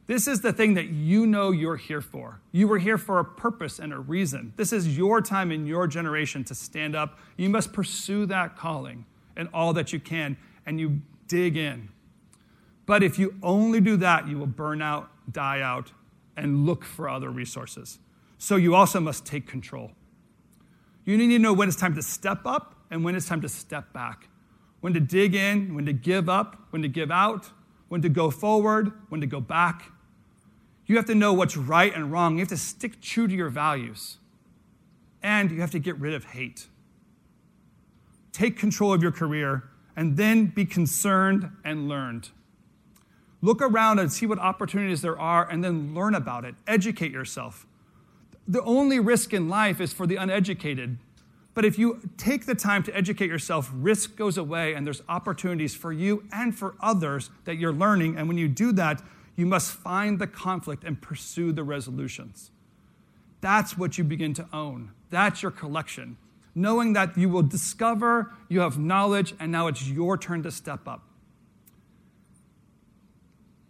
This 0.07 0.27
is 0.27 0.39
the 0.41 0.53
thing 0.53 0.73
that 0.75 0.88
you 0.88 1.25
know 1.27 1.51
you're 1.51 1.75
here 1.75 2.01
for. 2.01 2.39
You 2.53 2.67
were 2.67 2.77
here 2.77 2.97
for 2.97 3.19
a 3.19 3.25
purpose 3.25 3.77
and 3.77 3.91
a 3.91 3.99
reason. 3.99 4.53
This 4.55 4.71
is 4.71 4.97
your 4.97 5.21
time 5.21 5.51
in 5.51 5.67
your 5.67 5.86
generation 5.86 6.45
to 6.45 6.55
stand 6.55 6.95
up. 6.95 7.19
You 7.36 7.49
must 7.49 7.73
pursue 7.73 8.25
that 8.27 8.55
calling 8.57 9.05
and 9.36 9.49
all 9.53 9.73
that 9.73 9.91
you 9.91 9.99
can, 9.99 10.38
and 10.65 10.79
you 10.79 11.01
dig 11.27 11.57
in. 11.57 11.89
But 12.86 13.03
if 13.03 13.19
you 13.19 13.36
only 13.43 13.81
do 13.81 13.97
that, 13.97 14.27
you 14.27 14.38
will 14.38 14.47
burn 14.47 14.81
out, 14.81 15.12
die 15.31 15.62
out, 15.62 15.91
and 16.38 16.65
look 16.65 16.86
for 16.86 17.10
other 17.10 17.29
resources. 17.29 17.99
So 18.38 18.55
you 18.55 18.75
also 18.75 19.01
must 19.01 19.25
take 19.25 19.45
control. 19.45 19.91
You 21.03 21.17
need 21.17 21.27
to 21.29 21.39
know 21.39 21.53
when 21.53 21.67
it's 21.67 21.77
time 21.77 21.95
to 21.95 22.01
step 22.01 22.45
up 22.45 22.75
and 22.89 23.03
when 23.03 23.15
it's 23.15 23.27
time 23.27 23.41
to 23.41 23.49
step 23.49 23.91
back 23.91 24.29
when 24.82 24.94
to 24.94 25.00
dig 25.00 25.36
in, 25.36 25.74
when 25.76 25.86
to 25.86 25.94
give 25.94 26.30
up, 26.30 26.68
when 26.70 26.82
to 26.82 26.88
give 26.88 27.12
out, 27.12 27.50
when 27.88 28.02
to 28.02 28.10
go 28.10 28.30
forward, 28.30 28.92
when 29.10 29.22
to 29.22 29.28
go 29.28 29.40
back. 29.40 29.92
You 30.86 30.96
have 30.96 31.06
to 31.06 31.16
know 31.16 31.34
what's 31.34 31.58
right 31.58 31.94
and 31.94 32.12
wrong. 32.12 32.36
You 32.36 32.40
have 32.40 32.50
to 32.50 32.58
stick 32.58 33.02
true 33.02 33.28
to 33.28 33.36
your 33.36 33.50
values. 33.50 34.18
And 35.22 35.52
you 35.52 35.62
have 35.62 35.72
to 35.72 35.80
get 35.80 35.98
rid 35.98 36.13
of 36.13 36.26
hate. 36.26 36.68
Take 38.32 38.58
control 38.58 38.94
of 38.94 39.02
your 39.02 39.12
career 39.12 39.70
and 39.96 40.16
then 40.16 40.46
be 40.46 40.63
concerned 40.63 41.50
and 41.66 41.90
learned. 41.90 42.30
Look 43.42 43.62
around 43.62 44.00
and 44.00 44.12
see 44.12 44.26
what 44.26 44.40
opportunities 44.40 45.02
there 45.02 45.20
are 45.20 45.50
and 45.50 45.63
then 45.63 45.94
learn 45.94 46.16
about 46.16 46.46
it. 46.46 46.56
Educate 46.68 47.12
yourself. 47.12 47.66
The 48.48 48.62
only 48.62 49.00
risk 49.00 49.34
in 49.34 49.50
life 49.50 49.82
is 49.82 49.92
for 49.92 50.08
the 50.08 50.16
uneducated. 50.16 50.98
But 51.58 51.65
if 51.65 51.80
you 51.80 52.08
take 52.17 52.46
the 52.46 52.54
time 52.54 52.84
to 52.84 52.96
educate 52.96 53.32
yourself, 53.32 53.72
risk 53.74 54.15
goes 54.15 54.38
away 54.38 54.76
and 54.76 54.86
there's 54.86 55.02
opportunities 55.10 55.74
for 55.74 55.91
you 55.91 56.24
and 56.32 56.56
for 56.56 56.76
others 56.80 57.32
that 57.46 57.56
you're 57.56 57.74
learning. 57.74 58.15
And 58.15 58.28
when 58.28 58.38
you 58.38 58.48
do 58.48 58.72
that, 58.74 59.02
you 59.36 59.48
must 59.48 59.72
find 59.72 60.20
the 60.20 60.28
conflict 60.28 60.84
and 60.84 61.02
pursue 61.02 61.52
the 61.52 61.63
resolutions. 61.63 62.52
That's 63.41 63.76
what 63.76 63.98
you 63.98 64.04
begin 64.04 64.36
to 64.36 64.48
own. 64.54 64.91
That's 65.10 65.41
your 65.41 65.50
collection. 65.50 66.17
Knowing 66.54 66.93
that 66.93 67.17
you 67.17 67.28
will 67.28 67.41
discover, 67.41 68.36
you 68.50 68.60
have 68.60 68.78
knowledge, 68.78 69.34
and 69.39 69.52
now 69.52 69.65
it's 69.65 69.88
your 69.88 70.15
turn 70.15 70.43
to 70.43 70.52
step 70.52 70.88
up. 70.88 71.08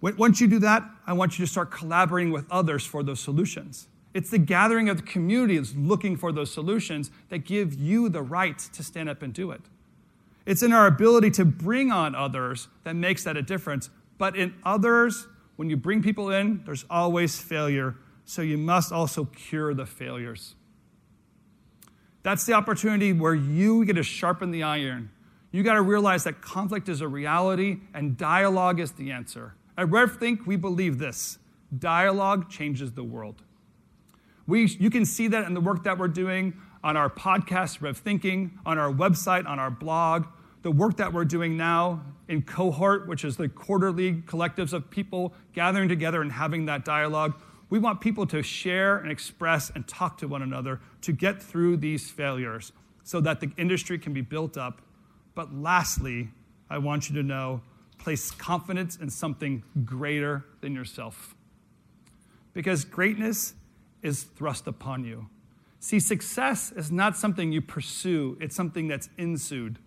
Once 0.02 0.42
you 0.42 0.48
do 0.48 0.60
that, 0.60 0.84
I 1.06 1.14
want 1.14 1.40
you 1.40 1.46
to 1.46 1.50
start 1.50 1.72
collaborating 1.72 2.34
with 2.34 2.52
others 2.52 2.86
for 2.86 3.02
those 3.02 3.22
solutions. 3.22 3.88
It's 4.18 4.32
the 4.32 4.40
gathering 4.40 4.90
of 4.90 4.98
the 4.98 5.04
community 5.04 5.60
that's 5.60 5.76
looking 5.76 6.18
for 6.18 6.32
those 6.32 6.52
solutions 6.52 7.12
that 7.30 7.46
give 7.46 7.76
you 7.76 8.10
the 8.10 8.24
right 8.24 8.58
to 8.58 8.82
stand 8.82 9.10
up 9.10 9.22
and 9.22 9.32
do 9.32 9.52
it. 9.52 9.62
It's 10.44 10.64
in 10.64 10.74
our 10.74 10.88
ability 10.88 11.30
to 11.32 11.46
bring 11.46 11.92
on 11.92 12.16
others 12.16 12.68
that 12.84 12.96
makes 12.96 13.26
that 13.26 13.38
a 13.38 13.44
difference. 13.44 13.92
But 14.18 14.36
in 14.36 14.56
others, 14.64 15.28
when 15.56 15.70
you 15.70 15.78
bring 15.78 16.02
people 16.02 16.32
in, 16.32 16.64
there's 16.66 16.84
always 16.90 17.40
failure. 17.40 17.96
So 18.26 18.42
you 18.42 18.58
must 18.58 18.92
also 18.92 19.26
cure 19.26 19.76
the 19.76 19.86
failures. 19.86 20.56
That's 22.24 22.44
the 22.44 22.54
opportunity 22.54 23.14
where 23.14 23.36
you 23.36 23.86
get 23.86 23.98
to 23.98 24.04
sharpen 24.04 24.50
the 24.50 24.64
iron. 24.64 25.12
You 25.52 25.62
got 25.62 25.76
to 25.76 25.84
realize 25.84 26.24
that 26.24 26.42
conflict 26.42 26.90
is 26.90 27.02
a 27.02 27.08
reality 27.08 27.82
and 27.94 28.18
dialogue 28.18 28.80
is 28.80 28.94
the 28.94 29.12
answer. 29.12 29.54
At 29.78 29.90
RevThink, 29.90 30.48
we 30.48 30.56
believe 30.56 30.98
this 30.98 31.38
dialogue 31.78 32.50
changes 32.50 32.94
the 32.94 33.04
world. 33.04 33.44
We, 34.48 34.66
you 34.66 34.90
can 34.90 35.06
see 35.06 35.28
that 35.28 35.46
in 35.46 35.54
the 35.54 35.62
work 35.62 35.84
that 35.84 35.98
we're 35.98 36.08
doing 36.08 36.54
on 36.82 36.96
our 36.96 37.10
podcast, 37.10 37.82
Rev 37.82 37.98
Thinking, 37.98 38.58
on 38.66 38.78
our 38.78 38.92
website, 38.92 39.46
on 39.46 39.60
our 39.60 39.70
blog, 39.70 40.26
the 40.62 40.72
work 40.72 40.98
that 40.98 41.12
we're 41.12 41.26
doing 41.26 41.58
now 41.58 42.02
in 42.30 42.42
Cohort, 42.42 43.08
which 43.08 43.26
is 43.26 43.36
the 43.36 43.50
quarterly 43.50 44.16
collectives 44.22 44.72
of 44.72 44.90
people 44.90 45.34
gathering 45.54 45.90
together 45.90 46.22
and 46.22 46.32
having 46.32 46.66
that 46.66 46.86
dialogue. 46.86 47.34
We 47.70 47.80
want 47.80 48.00
people 48.00 48.26
to 48.28 48.42
share 48.42 48.98
and 48.98 49.12
express 49.12 49.70
and 49.70 49.86
talk 49.86 50.18
to 50.20 50.28
one 50.30 50.42
another 50.42 50.80
to 51.02 51.12
get 51.12 51.44
through 51.44 51.78
these 51.78 52.10
failures 52.10 52.72
so 53.04 53.20
that 53.22 53.42
the 53.42 53.52
industry 53.58 54.00
can 54.00 54.14
be 54.14 54.22
built 54.22 54.58
up. 54.58 54.82
But 55.36 55.54
lastly, 55.54 56.30
I 56.70 56.78
want 56.78 57.10
you 57.10 57.16
to 57.16 57.24
know 57.24 57.62
place 57.98 58.32
confidence 58.32 58.96
in 58.96 59.10
something 59.10 59.64
greater 59.84 60.46
than 60.62 60.74
yourself. 60.74 61.36
Because 62.54 62.86
greatness 62.86 63.54
is 64.02 64.24
thrust 64.24 64.68
upon 64.68 65.04
you. 65.04 65.28
See, 65.80 66.00
success 66.00 66.72
is 66.72 66.92
not 66.92 67.18
something 67.18 67.52
you 67.52 67.62
pursue, 67.62 68.38
it's 68.40 68.56
something 68.56 68.88
that's 68.88 69.10
ensued. 69.18 69.80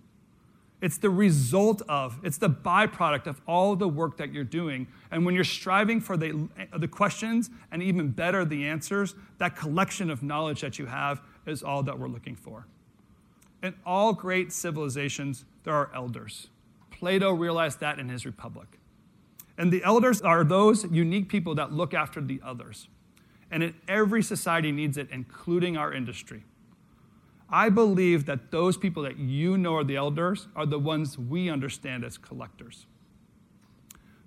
It's 0.81 0.97
the 0.97 1.11
result 1.11 1.83
of, 1.89 2.19
it's 2.23 2.39
the 2.39 2.49
byproduct 2.49 3.27
of 3.27 3.43
all 3.47 3.77
the 3.77 3.89
work 3.89 4.17
that 4.17 4.33
you're 4.33 4.45
doing. 4.45 4.87
And 5.11 5.27
when 5.27 5.35
you're 5.35 5.45
striving 5.45 6.01
for 6.01 6.17
the, 6.17 6.49
the 6.75 6.89
questions 6.89 7.51
and 7.71 7.83
even 7.83 8.09
better, 8.09 8.47
the 8.47 8.67
answers, 8.67 9.15
that 9.39 9.57
collection 9.57 10.11
of 10.11 10.23
knowledge 10.23 10.63
that 10.63 10.79
you 10.79 10.87
have 10.87 11.21
is 11.47 11.63
all 11.63 11.83
that 11.83 11.99
we're 11.99 12.09
looking 12.09 12.35
for. 12.35 12.67
In 13.63 13.75
all 13.85 14.15
great 14.15 14.53
civilizations, 14.53 15.45
there 15.65 15.75
are 15.75 15.91
elders. 15.95 16.49
Plato 16.91 17.31
realized 17.31 17.81
that 17.81 17.99
in 17.99 18.09
his 18.09 18.25
Republic. 18.25 18.79
And 19.59 19.71
the 19.71 19.85
elders 19.85 20.23
are 20.23 20.45
those 20.45 20.85
unique 20.91 21.29
people 21.29 21.55
that 21.57 21.73
look 21.73 21.93
after 21.93 22.23
the 22.23 22.41
others. 22.43 22.89
And 23.51 23.63
in 23.63 23.75
every 23.89 24.23
society 24.23 24.73
needs 24.73 24.97
it, 24.97 25.09
including 25.11 25.77
our 25.77 25.93
industry. 25.93 26.45
I 27.49 27.69
believe 27.69 28.27
that 28.27 28.53
those 28.53 28.77
people 28.77 29.03
that 29.03 29.19
you 29.19 29.59
know 29.59 29.75
are 29.77 29.85
the 29.85 29.97
elders 29.97 30.47
are 30.55 30.67
the 30.67 30.79
ones 30.79 31.19
we 31.19 31.51
understand 31.51 32.05
as 32.05 32.17
collectors. 32.17 32.87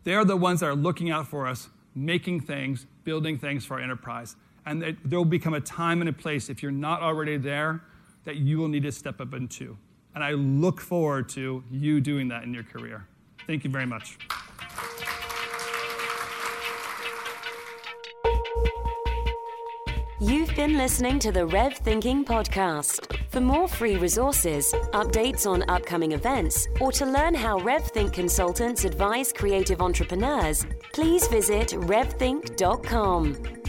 They 0.04 0.14
are 0.14 0.26
the 0.26 0.36
ones 0.36 0.60
that 0.60 0.66
are 0.66 0.76
looking 0.76 1.10
out 1.10 1.28
for 1.28 1.48
us, 1.48 1.70
making 1.96 2.42
things, 2.42 2.86
building 3.06 3.38
things 3.38 3.64
for 3.64 3.76
our 3.76 3.80
enterprise. 3.80 4.36
And 4.66 4.98
there 5.06 5.20
will 5.20 5.26
become 5.26 5.54
a 5.54 5.62
time 5.62 6.02
and 6.02 6.10
a 6.10 6.14
place, 6.14 6.50
if 6.50 6.62
you're 6.62 6.72
not 6.72 7.02
already 7.02 7.38
there, 7.38 7.82
that 8.26 8.38
you 8.38 8.58
will 8.58 8.68
need 8.68 8.84
to 8.84 8.92
step 8.92 9.22
up 9.22 9.34
into. 9.34 9.78
And 10.16 10.24
I 10.24 10.32
look 10.32 10.80
forward 10.80 11.30
to 11.30 11.64
you 11.72 12.02
doing 12.02 12.28
that 12.30 12.44
in 12.44 12.54
your 12.54 12.64
career. 12.64 13.08
Thank 13.48 13.64
you 13.64 13.70
very 13.70 13.86
much. 13.86 14.18
You've 20.24 20.56
been 20.56 20.78
listening 20.78 21.20
to 21.20 21.34
the 21.34 21.46
Rev 21.46 21.74
Thinking 21.74 22.24
Podcast. 22.24 23.18
For 23.30 23.42
more 23.42 23.68
free 23.68 23.98
resources, 23.98 24.74
updates 24.94 25.46
on 25.46 25.70
upcoming 25.70 26.14
events, 26.14 26.66
or 26.80 26.94
to 26.94 27.06
learn 27.06 27.36
how 27.36 27.60
RevThink 27.60 28.14
consultants 28.14 28.86
advise 28.86 29.34
creative 29.34 29.82
entrepreneurs, 29.82 30.66
please 30.94 31.28
visit 31.28 31.72
revthink.com. 31.72 33.62